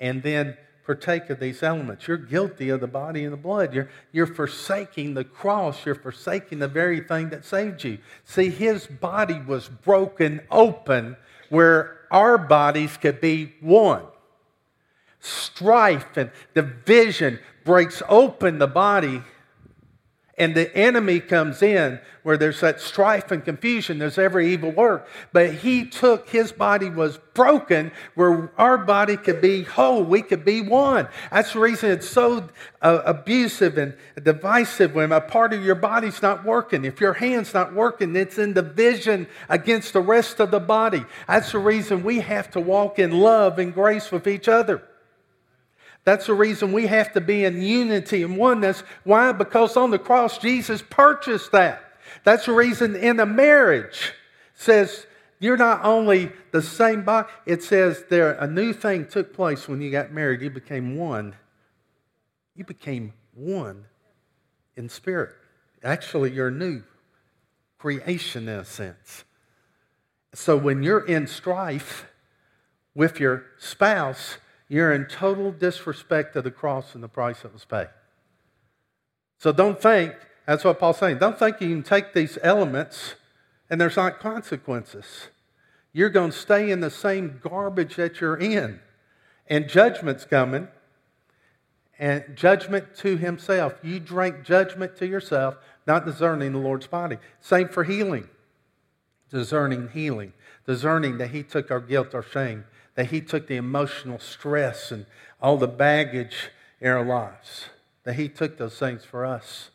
[0.00, 0.56] and then
[0.88, 2.08] partake of these elements.
[2.08, 3.74] You're guilty of the body and the blood.
[3.74, 5.84] You're, you're forsaking the cross.
[5.84, 7.98] You're forsaking the very thing that saved you.
[8.24, 11.18] See, his body was broken open
[11.50, 14.04] where our bodies could be one.
[15.20, 19.22] Strife and division breaks open the body
[20.38, 25.08] and the enemy comes in where there's that strife and confusion, there's every evil work.
[25.32, 30.44] But he took, his body was broken where our body could be whole, we could
[30.44, 31.08] be one.
[31.30, 32.48] That's the reason it's so
[32.82, 36.84] uh, abusive and divisive when a part of your body's not working.
[36.84, 41.04] If your hand's not working, it's in division against the rest of the body.
[41.26, 44.82] That's the reason we have to walk in love and grace with each other.
[46.08, 48.82] That's the reason we have to be in unity and oneness.
[49.04, 49.30] Why?
[49.32, 51.84] Because on the cross, Jesus purchased that.
[52.24, 54.14] That's the reason in a marriage
[54.54, 55.06] says
[55.38, 59.82] you're not only the same body, it says there a new thing took place when
[59.82, 60.40] you got married.
[60.40, 61.36] You became one.
[62.54, 63.84] You became one
[64.78, 65.34] in spirit.
[65.84, 66.84] Actually, you're new
[67.76, 69.24] creation in a sense.
[70.32, 72.06] So when you're in strife
[72.94, 74.38] with your spouse,
[74.68, 77.88] you're in total disrespect of the cross and the price that was paid.
[79.38, 80.14] So don't think,
[80.46, 83.14] that's what Paul's saying, don't think you can take these elements
[83.70, 85.28] and there's not consequences.
[85.92, 88.80] You're going to stay in the same garbage that you're in.
[89.46, 90.68] And judgment's coming.
[91.98, 93.74] And judgment to himself.
[93.82, 95.56] You drink judgment to yourself,
[95.86, 97.18] not discerning the Lord's body.
[97.40, 98.28] Same for healing.
[99.30, 100.32] Discerning healing.
[100.66, 102.64] Discerning that he took our guilt, our shame,
[102.98, 105.06] that He took the emotional stress and
[105.40, 107.66] all the baggage in our lives,
[108.02, 109.70] that He took those things for us.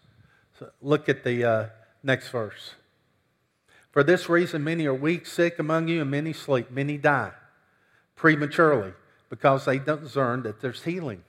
[0.60, 1.66] So look at the uh,
[2.04, 2.72] next verse.
[3.92, 6.70] For this reason, many are weak, sick among you, and many sleep.
[6.70, 7.32] Many die
[8.18, 8.92] prematurely
[9.30, 11.24] because they don't discern that there's healing.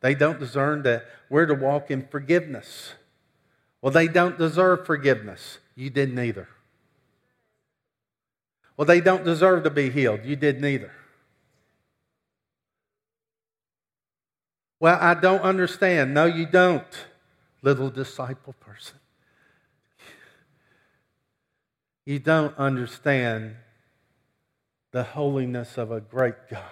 [0.00, 2.92] They don't discern that we're to walk in forgiveness.
[3.80, 5.58] Well, they don't deserve forgiveness.
[5.74, 6.46] You didn't either.
[8.76, 10.20] Well, they don't deserve to be healed.
[10.24, 10.92] You didn't either.
[14.82, 16.12] Well, I don't understand.
[16.12, 17.06] No, you don't,
[17.62, 18.96] little disciple person.
[22.04, 23.54] You don't understand
[24.90, 26.64] the holiness of a great God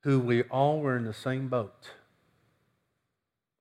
[0.00, 1.92] who we all were in the same boat.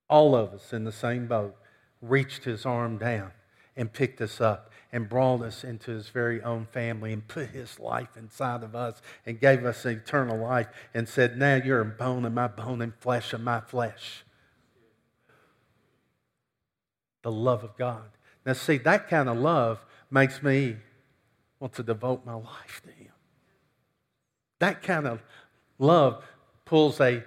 [0.10, 1.56] All of us in the same boat
[2.02, 3.32] reached his arm down
[3.76, 7.82] and picked us up and brought us into his very own family and put his
[7.82, 12.24] life inside of us and gave us eternal life and said, Now you're a bone
[12.24, 14.24] of my bone and flesh of my flesh.
[17.24, 18.06] The love of God.
[18.46, 20.78] Now, see, that kind of love makes me
[21.60, 23.12] want to devote my life to him.
[24.60, 25.22] That kind of
[25.78, 26.24] love
[26.64, 27.22] pulls a,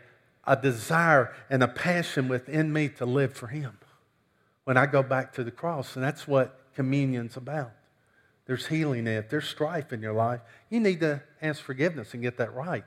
[0.47, 3.77] a desire and a passion within me to live for him
[4.65, 5.97] when I go back to the cross.
[5.97, 7.73] And that's what communion's about.
[8.47, 9.31] There's healing in it.
[9.31, 10.43] There's strife in your life.
[10.71, 12.85] You need to ask forgiveness and get that right,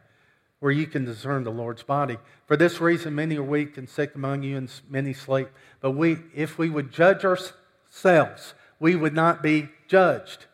[0.61, 2.17] where you can discern the Lord's body.
[2.45, 5.49] For this reason, many are weak and sick among you, and many sleep.
[5.81, 10.45] But we, if we would judge ourselves, we would not be judged.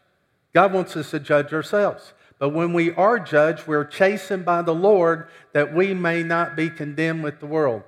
[0.51, 2.13] God wants us to judge ourselves.
[2.39, 6.71] But when we are judged, we're chastened by the Lord that we may not be
[6.71, 7.83] condemned with the world.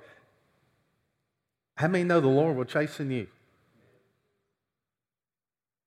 [1.74, 3.26] How many know the Lord will chasten you?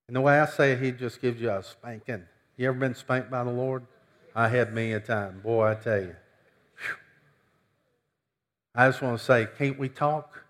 [0.07, 2.23] And the way I say it, he just gives you a spanking.
[2.57, 3.85] You ever been spanked by the Lord?
[4.35, 5.41] I had many a time.
[5.41, 6.15] Boy, I tell you.
[6.77, 6.95] Whew.
[8.75, 10.43] I just want to say, can't we talk?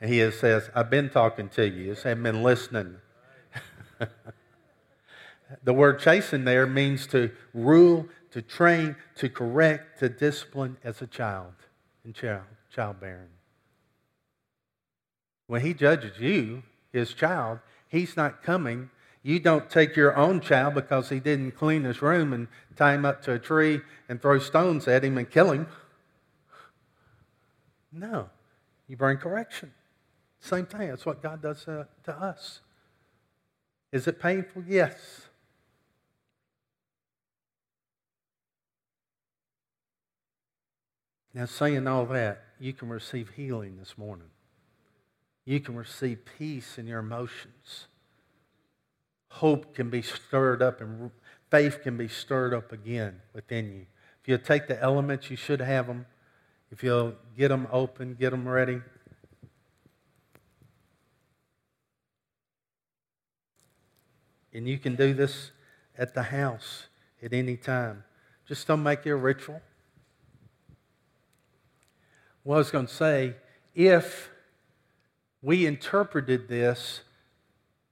[0.00, 1.94] and he says, I've been talking to you.
[1.94, 2.96] He I've been listening.
[5.64, 11.06] the word chasing there means to rule, to train, to correct, to discipline as a
[11.06, 11.52] child
[12.04, 12.44] in child,
[12.74, 13.28] childbearing.
[15.46, 16.62] When he judges you,
[16.92, 18.90] his child, he's not coming
[19.22, 23.04] You don't take your own child because he didn't clean his room and tie him
[23.04, 25.66] up to a tree and throw stones at him and kill him.
[27.92, 28.30] No,
[28.88, 29.72] you bring correction.
[30.38, 30.88] Same thing.
[30.88, 32.60] That's what God does to, to us.
[33.92, 34.64] Is it painful?
[34.66, 35.26] Yes.
[41.34, 44.28] Now, saying all that, you can receive healing this morning.
[45.44, 47.86] You can receive peace in your emotions.
[49.28, 51.10] Hope can be stirred up and
[51.50, 53.86] faith can be stirred up again within you.
[54.22, 56.06] If you take the elements, you should have them.
[56.70, 58.80] If you'll get them open, get them ready.
[64.52, 65.52] And you can do this
[65.96, 66.86] at the house
[67.22, 68.04] at any time.
[68.46, 69.60] Just don't make it a ritual.
[72.42, 73.34] Well, I was going to say,
[73.74, 74.29] if
[75.42, 77.00] we interpreted this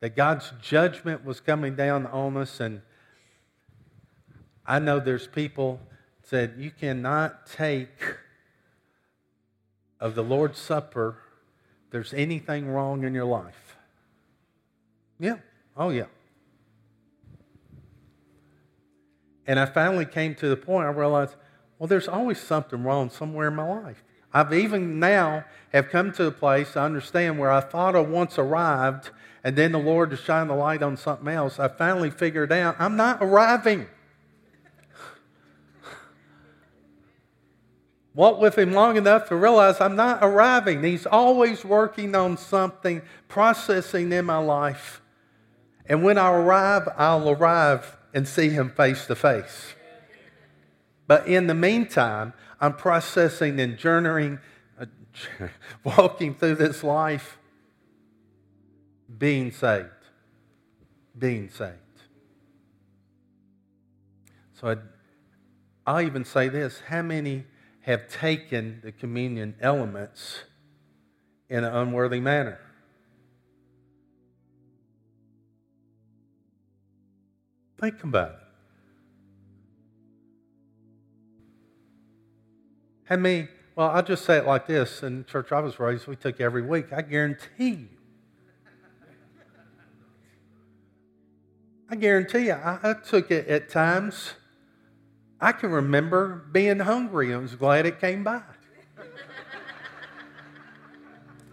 [0.01, 2.83] that God's judgment was coming down on us, and
[4.65, 5.81] I know there's people
[6.23, 8.17] said you cannot take
[9.99, 11.19] of the Lord's Supper
[11.91, 13.77] there's anything wrong in your life.
[15.19, 15.39] Yeah.
[15.77, 16.07] Oh, yeah.
[19.47, 21.35] And I finally came to the point I realized,
[21.79, 24.05] well, there's always something wrong somewhere in my life.
[24.39, 28.39] I've even now have come to a place I understand where I thought I once
[28.39, 29.11] arrived,
[29.43, 31.59] and then the Lord to shine the light on something else.
[31.59, 33.89] I finally figured out I'm not arriving.
[38.15, 40.85] Walk with Him long enough to realize I'm not arriving.
[40.85, 45.01] He's always working on something, processing in my life.
[45.87, 49.75] And when I arrive, I'll arrive and see Him face to face.
[51.09, 54.39] But in the meantime, I'm processing and journeying,
[54.81, 54.87] uh,
[55.85, 57.39] walking through this life,
[59.17, 59.89] being saved.
[61.17, 61.73] Being saved.
[64.55, 64.79] So I'd,
[65.87, 67.45] I'll even say this how many
[67.83, 70.43] have taken the communion elements
[71.49, 72.59] in an unworthy manner?
[77.81, 78.48] Think about it.
[83.09, 85.03] How many, well, I'll just say it like this.
[85.03, 86.93] In church I was raised, we took every week.
[86.93, 87.89] I guarantee you.
[91.91, 94.35] I guarantee you, I, I took it at times.
[95.41, 98.43] I can remember being hungry and was glad it came by.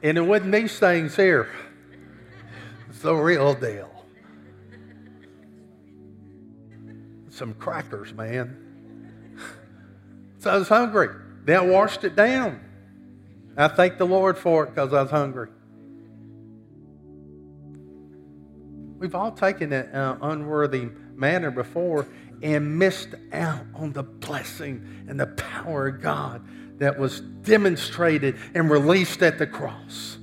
[0.03, 1.49] and it wasn't these things here.
[2.89, 3.89] It's the real deal.
[7.29, 8.61] Some crackers, man.
[10.37, 11.09] So I was hungry.
[11.47, 12.59] I washed it down.
[13.57, 15.49] I thank the Lord for it because I was hungry.
[18.97, 22.07] We've all taken an uh, unworthy manner before
[22.41, 26.45] and missed out on the blessing and the power of God
[26.79, 30.17] that was demonstrated and released at the cross.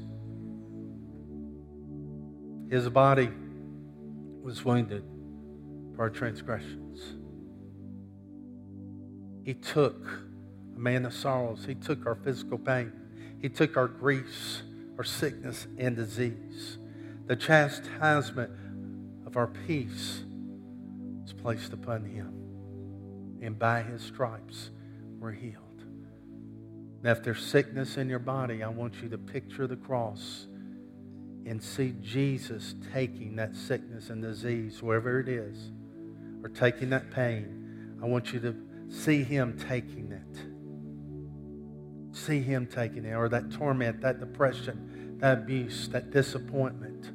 [2.70, 3.30] His body
[4.42, 5.04] was wounded
[5.94, 7.00] for our transgressions.
[9.44, 10.04] He took
[10.82, 11.64] man of sorrows.
[11.66, 12.92] He took our physical pain,
[13.40, 14.62] He took our griefs,
[14.98, 16.78] our sickness, and disease.
[17.26, 18.50] The chastisement
[19.26, 20.24] of our peace
[21.22, 22.34] was placed upon Him.
[23.40, 24.70] And by His stripes,
[25.18, 25.56] we're healed.
[27.02, 30.46] Now, if there's sickness in your body, I want you to picture the cross
[31.44, 35.72] and see Jesus taking that sickness and disease, wherever it is,
[36.44, 37.98] or taking that pain.
[38.00, 38.54] I want you to
[38.88, 40.51] see Him taking it
[42.12, 47.10] see Him taking it, or that torment, that depression, that abuse, that disappointment,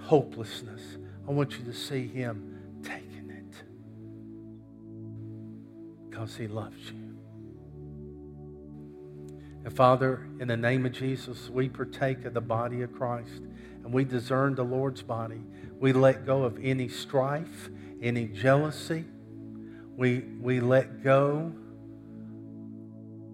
[0.00, 0.98] hopelessness.
[1.26, 3.62] I want you to see Him taking it
[6.10, 7.02] because He loves you.
[9.64, 13.42] And Father, in the name of Jesus, we partake of the body of Christ
[13.84, 15.40] and we discern the Lord's body.
[15.78, 19.04] We let go of any strife, any jealousy.
[19.96, 21.52] We, we let go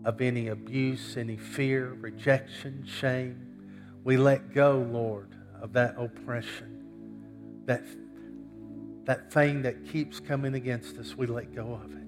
[0.04, 3.44] of any abuse, any fear, rejection, shame.
[4.04, 7.82] We let go, Lord, of that oppression, that,
[9.04, 11.16] that thing that keeps coming against us.
[11.16, 11.98] We let go of it.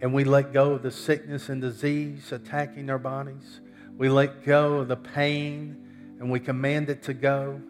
[0.00, 3.60] And we let go of the sickness and disease attacking our bodies.
[3.96, 5.76] We let go of the pain
[6.18, 7.60] and we command it to go.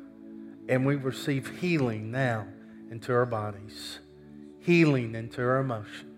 [0.68, 2.46] And we receive healing now
[2.90, 3.98] into our bodies,
[4.60, 6.11] healing into our emotions.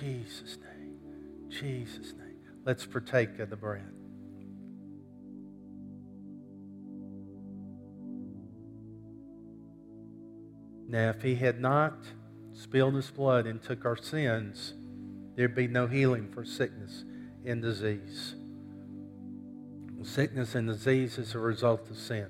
[0.00, 1.50] Jesus' name.
[1.50, 2.38] Jesus' name.
[2.64, 3.92] Let's partake of the bread.
[10.88, 11.98] Now, if he had not
[12.52, 14.74] spilled his blood and took our sins,
[15.36, 17.04] there'd be no healing for sickness
[17.44, 18.34] and disease.
[20.02, 22.26] Sickness and disease is a result of sin.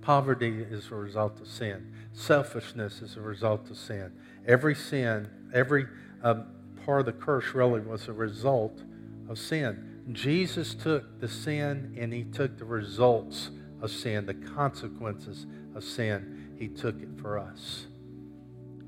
[0.00, 1.92] Poverty is a result of sin.
[2.12, 4.12] Selfishness is a result of sin.
[4.46, 5.86] Every sin, every
[6.22, 6.46] um,
[6.84, 8.82] part of the curse really was a result
[9.28, 10.02] of sin.
[10.12, 16.54] Jesus took the sin and he took the results of sin, the consequences of sin.
[16.58, 17.86] He took it for us.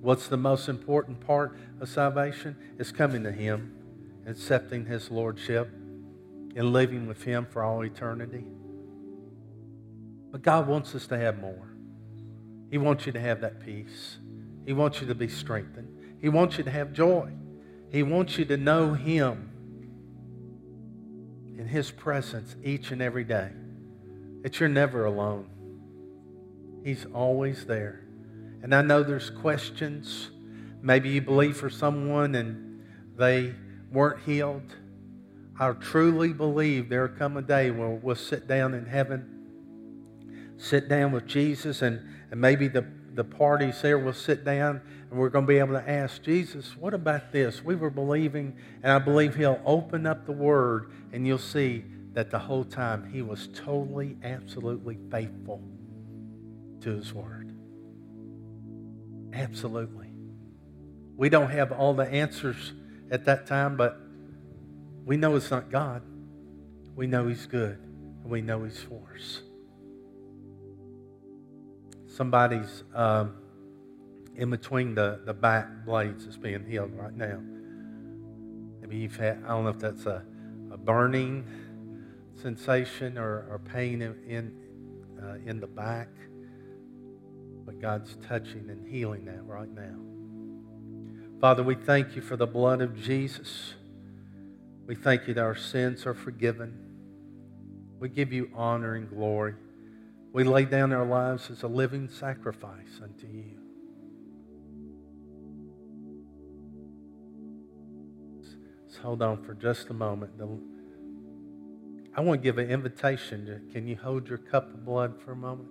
[0.00, 2.56] What's the most important part of salvation?
[2.78, 3.74] Is coming to him,
[4.26, 5.70] accepting his lordship,
[6.56, 8.44] and living with him for all eternity.
[10.30, 11.70] But God wants us to have more.
[12.70, 14.18] He wants you to have that peace.
[14.66, 15.88] He wants you to be strengthened.
[16.20, 17.30] He wants you to have joy.
[17.94, 19.50] He wants you to know Him
[21.56, 23.50] in His presence each and every day.
[24.42, 25.46] That you're never alone.
[26.82, 28.00] He's always there.
[28.64, 30.32] And I know there's questions.
[30.82, 32.84] Maybe you believe for someone and
[33.16, 33.54] they
[33.92, 34.74] weren't healed.
[35.60, 41.12] I truly believe there'll come a day where we'll sit down in heaven, sit down
[41.12, 42.00] with Jesus, and,
[42.32, 42.84] and maybe the,
[43.14, 44.80] the parties there will sit down
[45.14, 47.62] and we're going to be able to ask Jesus, what about this?
[47.64, 51.84] We were believing, and I believe He'll open up the Word, and you'll see
[52.14, 55.62] that the whole time He was totally, absolutely faithful
[56.80, 57.54] to His Word.
[59.32, 60.10] Absolutely.
[61.16, 62.72] We don't have all the answers
[63.08, 64.00] at that time, but
[65.04, 66.02] we know it's not God.
[66.96, 69.42] We know He's good, and we know He's for us.
[72.08, 72.82] Somebody's.
[72.92, 73.36] Um,
[74.36, 77.40] in between the, the back blades that's being healed right now.
[78.80, 80.22] Maybe you've had, I don't know if that's a,
[80.72, 81.44] a burning
[82.42, 86.08] sensation or, or pain in, in, uh, in the back,
[87.64, 89.96] but God's touching and healing that right now.
[91.40, 93.74] Father, we thank you for the blood of Jesus.
[94.86, 96.78] We thank you that our sins are forgiven.
[97.98, 99.54] We give you honor and glory.
[100.32, 103.63] We lay down our lives as a living sacrifice unto you.
[109.04, 110.32] Hold on for just a moment.
[112.16, 113.68] I want to give an invitation.
[113.70, 115.68] Can you hold your cup of blood for a moment?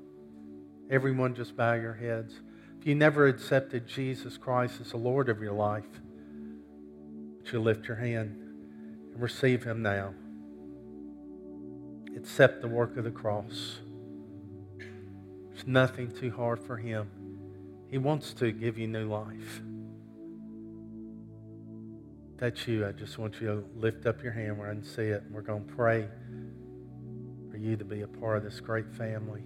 [0.91, 2.35] Everyone, just bow your heads.
[2.79, 5.87] If you never accepted Jesus Christ as the Lord of your life,
[7.37, 8.37] would you lift your hand
[9.13, 10.13] and receive Him now?
[12.15, 13.79] Accept the work of the cross.
[15.49, 17.09] There's nothing too hard for Him.
[17.89, 19.63] He wants to give you new life
[22.43, 25.03] that's you, I just want you to lift up your hand where I can see
[25.03, 25.23] it.
[25.31, 26.09] We're going to pray
[27.49, 29.43] for you to be a part of this great family.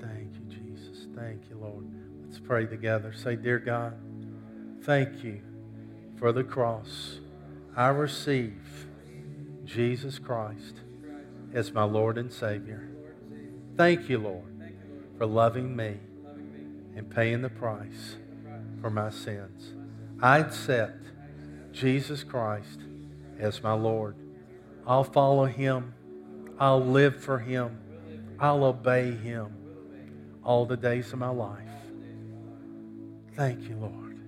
[0.00, 1.08] Thank you, Jesus.
[1.16, 1.84] Thank you, Lord.
[2.24, 3.12] Let's pray together.
[3.12, 3.94] Say, Dear God,
[4.82, 5.40] thank you
[6.16, 7.18] for the cross.
[7.76, 8.86] I receive
[9.64, 10.76] Jesus Christ
[11.52, 12.88] as my Lord and Savior.
[13.76, 14.62] Thank you, Lord,
[15.18, 15.96] for loving me
[16.94, 18.14] and paying the price
[18.80, 19.72] for my sins.
[20.22, 21.04] I accept
[21.72, 22.78] Jesus Christ
[23.40, 24.14] as my Lord.
[24.86, 25.94] I'll follow him.
[26.60, 27.80] I'll live for him.
[28.38, 29.52] I'll obey him
[30.44, 31.58] all the days of my life.
[33.34, 34.20] Thank you, Lord.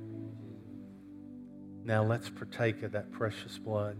[1.84, 3.96] Now let's partake of that precious blood.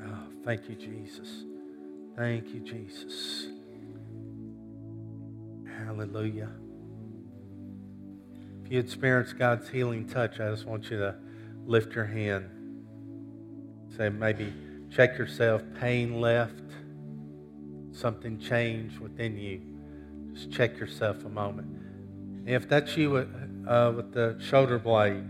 [0.00, 1.44] Oh, thank you, Jesus.
[2.16, 3.48] Thank you, Jesus.
[5.84, 6.50] Hallelujah.
[8.68, 11.14] You experience God's healing touch, I just want you to
[11.66, 12.50] lift your hand.
[13.96, 14.52] Say, maybe
[14.94, 16.60] check yourself, pain left,
[17.92, 19.62] something changed within you.
[20.34, 21.68] Just check yourself a moment.
[22.46, 25.24] If that's you uh, with the shoulder blade,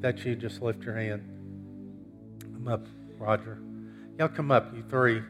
[0.00, 1.22] that's you, just lift your hand.
[2.42, 2.86] Come up,
[3.18, 3.58] Roger.
[4.18, 5.22] Y'all come up, you three.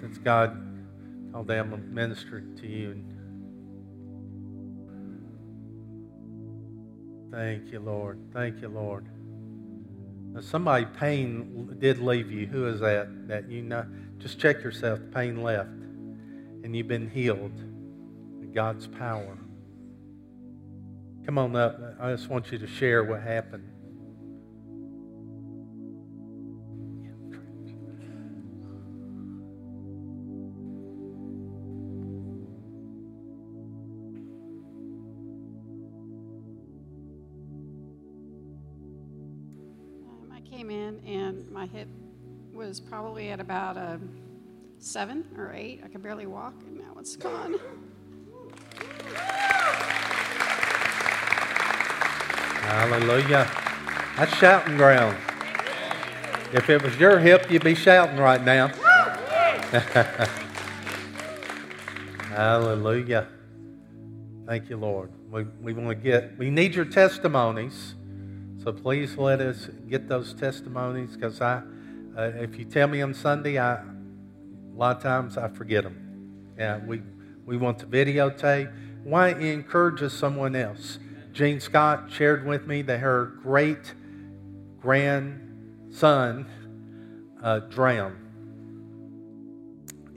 [0.00, 0.54] Since God
[1.32, 3.02] called them minister to you.
[7.32, 8.18] Thank you, Lord.
[8.32, 9.06] Thank you, Lord.
[10.32, 12.46] Now, somebody pain did leave you.
[12.46, 13.26] Who is that?
[13.26, 13.86] That you know?
[14.18, 15.00] Just check yourself.
[15.12, 17.52] Pain left, and you've been healed.
[18.52, 19.38] God's power.
[21.24, 21.80] Come on up.
[21.98, 23.71] I just want you to share what happened.
[43.32, 43.98] At about a
[44.78, 45.80] seven or eight.
[45.82, 47.58] I could barely walk, and now it's gone.
[52.60, 53.50] Hallelujah.
[54.18, 55.16] That's shouting ground.
[56.52, 58.68] If it was your hip, you'd be shouting right now.
[62.28, 63.28] Hallelujah.
[64.46, 65.10] Thank you, Lord.
[65.30, 67.94] We, we want to get, we need your testimonies.
[68.62, 71.62] So please let us get those testimonies because I,
[72.16, 73.84] uh, if you tell me on Sunday, I, a
[74.74, 76.54] lot of times I forget them.
[76.58, 77.02] Yeah, we,
[77.46, 78.72] we want to videotape.
[79.04, 80.98] Why encourage someone else?
[81.32, 83.94] Jean Scott shared with me that her great
[84.80, 86.46] grandson
[87.42, 88.18] uh, drowned.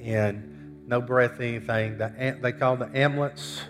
[0.01, 1.97] And no breath, anything.
[1.97, 3.61] The, they called the ambulance,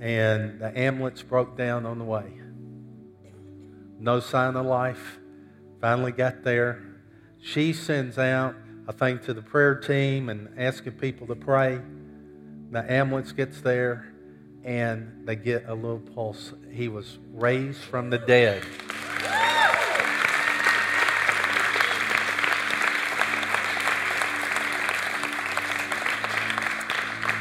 [0.00, 2.40] and the ambulance broke down on the way.
[3.98, 5.18] No sign of life.
[5.80, 6.89] Finally got there.
[7.42, 8.54] She sends out
[8.86, 11.80] a thing to the prayer team and asking people to pray.
[12.70, 14.12] The ambulance gets there
[14.62, 16.52] and they get a little pulse.
[16.70, 18.62] He was raised from the dead.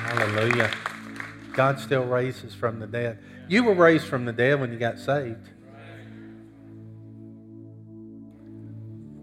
[0.06, 0.72] Hallelujah.
[1.54, 3.20] God still raises from the dead.
[3.50, 5.50] You were raised from the dead when you got saved.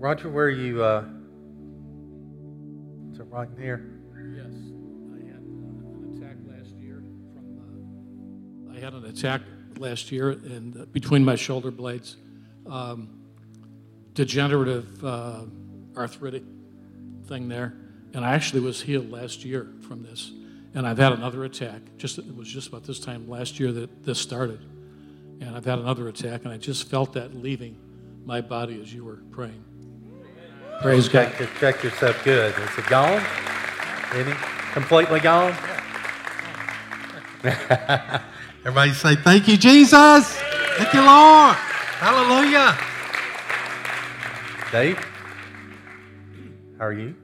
[0.07, 0.85] Roger, where are you?
[0.85, 1.05] Uh,
[3.13, 3.91] is it right near?
[4.37, 4.47] Yes.
[8.73, 9.41] I had an attack
[9.79, 12.19] last year and uh, between my shoulder blades,
[12.67, 13.19] um,
[14.15, 15.41] degenerative uh,
[15.97, 16.45] arthritic
[17.27, 17.75] thing there,
[18.15, 20.31] and I actually was healed last year from this.
[20.75, 21.83] And I've had another attack.
[21.97, 24.61] Just it was just about this time last year that this started,
[25.41, 27.77] and I've had another attack, and I just felt that leaving
[28.25, 29.65] my body as you were praying.
[30.83, 31.33] Praise God.
[31.39, 32.55] Check, check yourself good.
[32.59, 33.23] Is it gone?
[34.13, 34.33] Any
[34.73, 35.57] completely gone?
[38.61, 40.37] Everybody say, Thank you, Jesus.
[40.77, 41.57] Thank you, Lord.
[41.99, 42.77] Hallelujah.
[44.71, 44.99] Dave,
[46.79, 47.15] how are you?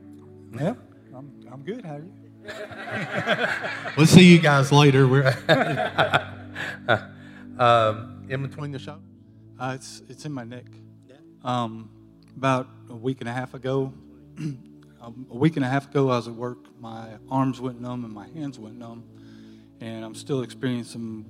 [0.55, 0.75] Yeah,
[1.15, 1.85] I'm, I'm good.
[1.85, 2.13] How are you?
[3.97, 5.07] we'll see you guys later.
[5.07, 5.27] We're
[7.59, 8.99] um, in between the show.
[9.59, 10.67] Uh, it's it's in my neck.
[11.09, 11.17] Yeah.
[11.45, 11.91] Um,
[12.37, 13.93] about a week and a half ago,
[14.39, 16.59] um, a week and a half ago, I was at work.
[16.81, 19.05] My arms went numb and my hands went numb
[19.81, 21.27] and I'm still experiencing some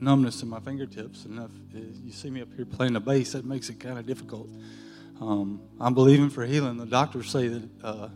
[0.00, 1.24] numbness in my fingertips.
[1.24, 1.38] And
[1.72, 4.48] if, you see me up here playing the bass, that makes it kind of difficult.
[5.20, 6.76] Um, I'm believing for healing.
[6.76, 8.08] The doctors say that uh,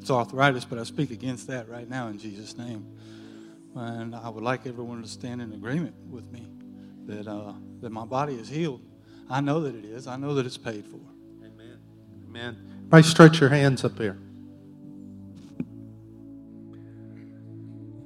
[0.00, 2.86] it's arthritis, but I speak against that right now in Jesus' name.
[3.74, 6.48] And I would like everyone to stand in agreement with me
[7.06, 8.80] that uh, that my body is healed.
[9.30, 10.06] I know that it is.
[10.06, 11.00] I know that it's paid for.
[12.32, 12.44] Amen.
[12.44, 12.56] Amen.
[12.78, 14.18] Everybody, stretch your hands up here.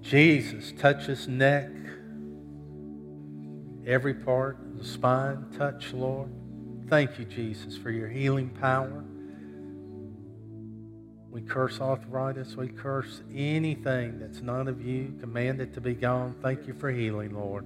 [0.02, 1.70] Jesus, touch his neck,
[3.86, 6.28] every part of the spine, touch, Lord.
[6.88, 9.04] Thank you, Jesus, for your healing power.
[11.30, 12.56] We curse arthritis.
[12.56, 15.14] We curse anything that's none of you.
[15.20, 16.34] Command it to be gone.
[16.42, 17.64] Thank you for healing, Lord.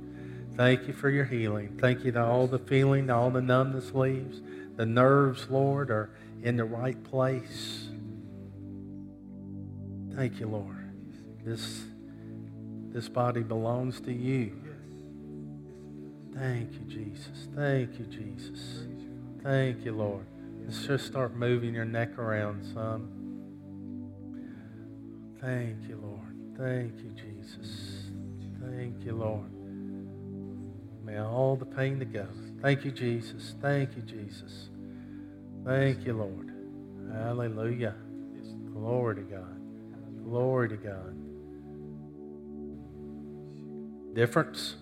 [0.57, 1.79] Thank you for your healing.
[1.81, 4.43] Thank you that all the feeling, all the numbness leaves.
[4.77, 6.11] The nerves, Lord, are
[6.43, 7.89] in the right place.
[10.15, 10.77] Thank you, Lord.
[11.45, 11.85] This
[12.93, 14.53] this body belongs to you.
[16.35, 17.49] Thank you, Jesus.
[17.55, 18.87] Thank you, Jesus.
[19.43, 20.27] Thank you, Lord.
[20.65, 23.17] Let's just start moving your neck around, son.
[25.41, 26.57] Thank you, Lord.
[26.59, 28.05] Thank you, Jesus.
[28.61, 29.51] Thank you, Lord.
[31.05, 32.27] May all the pain to go.
[32.61, 33.55] Thank you, Jesus.
[33.61, 34.70] Thank you, Jesus.
[35.65, 36.53] Thank you, Lord.
[37.13, 37.95] Hallelujah.
[38.73, 39.57] Glory to God.
[40.25, 41.17] Glory to God
[44.15, 44.77] difference?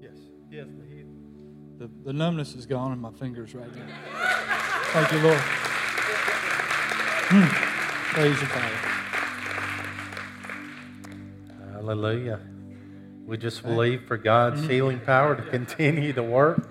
[0.00, 0.12] Yes,
[0.50, 0.66] yes.
[1.78, 3.86] The, the numbness is gone in my fingers right now.
[4.92, 5.40] Thank you, Lord.
[7.28, 7.46] Hmm.
[8.14, 8.76] Praise the Father.
[11.72, 12.40] Hallelujah.
[13.26, 16.68] We just believe for God's healing power to continue to work.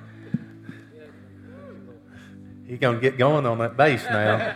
[2.66, 4.56] He's going to get going on that bass now.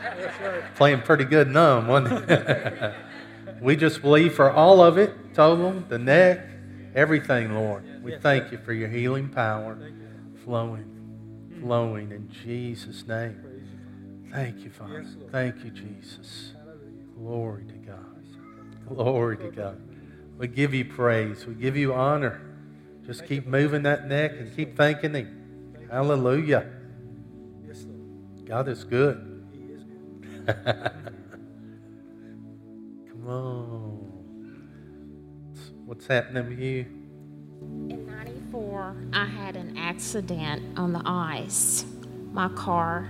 [0.76, 2.88] Playing pretty good numb, wasn't he?
[3.62, 6.48] We just believe for all of it, total, the neck,
[6.96, 8.02] everything, Lord.
[8.02, 9.78] We thank you for your healing power
[10.46, 13.38] flowing, flowing in Jesus' name.
[14.32, 15.06] Thank you, Father.
[15.30, 16.54] Thank you, Jesus.
[17.18, 18.16] Glory to God.
[18.88, 19.89] Glory to God.
[20.40, 21.46] We give you praise.
[21.46, 22.42] We give you honor.
[23.06, 25.76] Just keep moving that neck and keep thanking Him.
[25.92, 26.66] Hallelujah.
[28.46, 29.44] God is good.
[30.48, 30.88] Come
[33.28, 33.98] on.
[35.86, 36.86] What's happening with you?
[37.90, 41.84] In 94, I had an accident on the ice.
[42.32, 43.10] My car,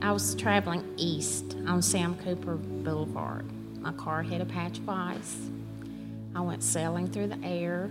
[0.00, 3.44] I was traveling east on Sam Cooper Boulevard.
[3.80, 5.36] My car hit a patch of ice.
[6.34, 7.90] I went sailing through the air,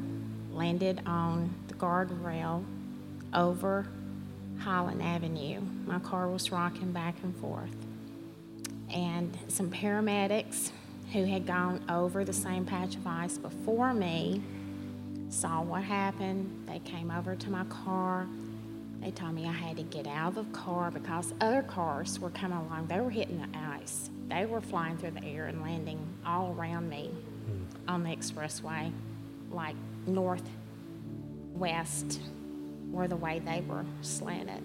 [0.52, 2.64] landed on the guardrail
[3.34, 3.86] over
[4.60, 5.62] Highland Avenue.
[5.86, 7.76] My car was rocking back and forth.
[8.94, 10.72] And some paramedics
[11.12, 14.42] who had gone over the same patch of ice before me
[15.30, 16.66] saw what happened.
[16.66, 18.26] They came over to my car.
[19.02, 22.30] They told me I had to get out of the car because other cars were
[22.30, 22.88] coming along.
[22.88, 24.10] They were hitting the ice.
[24.28, 27.12] They were flying through the air and landing all around me
[27.90, 28.92] on the expressway,
[29.52, 29.76] like
[30.06, 30.48] northwest,
[32.92, 34.62] were the way they were slanted.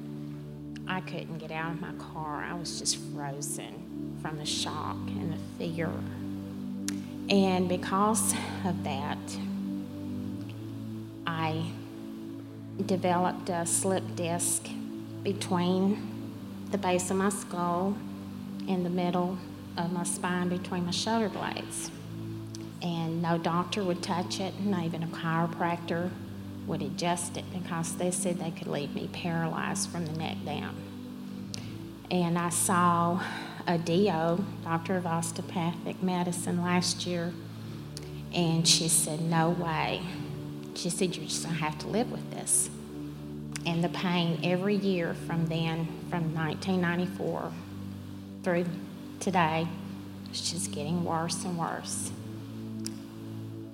[0.87, 2.45] I couldn't get out of my car.
[2.45, 5.91] I was just frozen from the shock and the fear.
[7.31, 8.35] And because
[8.66, 9.18] of that,
[11.27, 11.64] I
[12.85, 14.68] developed a slip disc
[15.22, 15.97] between
[16.70, 17.97] the base of my skull
[18.68, 19.39] and the middle
[19.79, 21.91] of my spine between my shoulder blades.
[23.25, 26.11] No doctor would touch it, not even a chiropractor
[26.66, 30.77] would adjust it because they said they could leave me paralyzed from the neck down.
[32.11, 33.22] And I saw
[33.66, 37.33] a DO, Doctor of Osteopathic Medicine, last year,
[38.35, 40.03] and she said, No way.
[40.75, 42.68] She said, You're just going to have to live with this.
[43.64, 47.53] And the pain every year from then, from 1994
[48.43, 48.66] through
[49.18, 49.66] today,
[50.31, 52.11] is just getting worse and worse.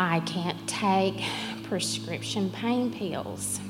[0.03, 1.23] I can't take
[1.65, 3.61] prescription pain pills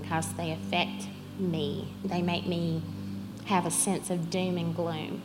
[0.00, 1.92] because they affect me.
[2.04, 2.80] They make me
[3.46, 5.20] have a sense of doom and gloom.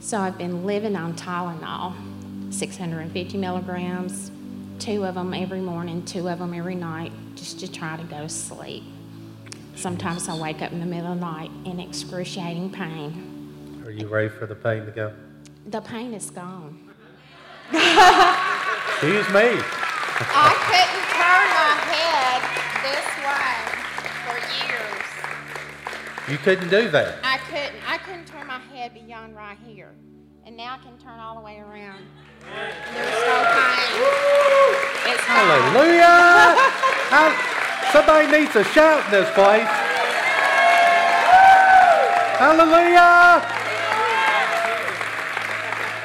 [0.00, 1.94] So I've been living on Tylenol,
[2.52, 4.32] 650 milligrams,
[4.80, 8.22] two of them every morning, two of them every night, just to try to go
[8.22, 8.82] to sleep.
[9.76, 13.84] Sometimes I wake up in the middle of the night in excruciating pain.
[13.86, 15.14] Are you ready for the pain to go?
[15.66, 16.90] The pain is gone.
[19.02, 19.58] Excuse me.
[20.30, 22.38] I couldn't turn my head
[22.86, 23.58] this way
[24.22, 25.02] for years.
[26.30, 27.18] You couldn't do that.
[27.24, 27.82] I couldn't.
[27.82, 29.90] I couldn't turn my head beyond right here,
[30.46, 31.98] and now I can turn all the way around.
[32.46, 33.90] There's no pain.
[35.10, 35.24] It's.
[35.26, 36.54] Hallelujah!
[37.10, 39.66] Hall- Somebody needs to shout in this place.
[42.38, 43.42] Hallelujah!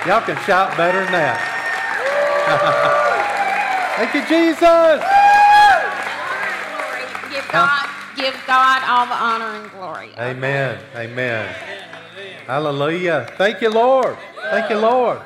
[0.08, 1.54] Y'all can shout better than that.
[3.98, 5.04] Thank you, Jesus.
[7.30, 10.10] Give God, give God all the honor and glory.
[10.18, 10.80] Amen.
[10.95, 11.54] Amen.
[12.45, 13.28] Hallelujah.
[13.38, 14.18] Thank you, Lord.
[14.50, 15.20] Thank you, Lord.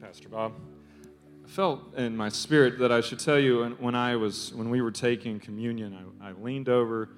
[0.00, 0.52] Pastor Bob.
[1.44, 4.70] I felt in my spirit that I should tell you when, when I was when
[4.70, 7.08] we were taking communion, I, I leaned over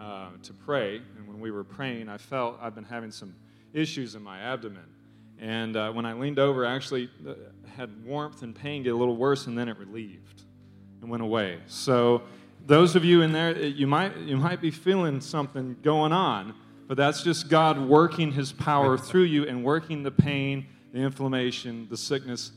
[0.00, 3.34] uh, to pray, and when we were praying, I felt I've been having some
[3.74, 4.86] issues in my abdomen,
[5.40, 7.34] and uh, when I leaned over, I actually uh,
[7.76, 10.42] had warmth and pain get a little worse, and then it relieved
[11.00, 11.58] and went away.
[11.66, 12.22] So
[12.66, 16.54] those of you in there, you might you might be feeling something going on,
[16.86, 21.86] but that's just God working His power through you and working the pain, the inflammation,
[21.88, 22.52] the sickness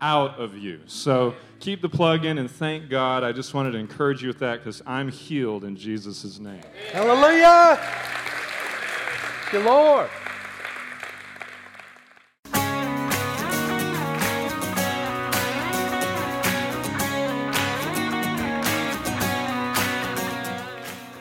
[0.00, 0.80] out of you.
[0.86, 3.24] So keep the plug in and thank God.
[3.24, 6.60] I just wanted to encourage you with that because I'm healed in Jesus' name.
[6.92, 7.78] Hallelujah.
[7.80, 10.10] Thank you, Lord.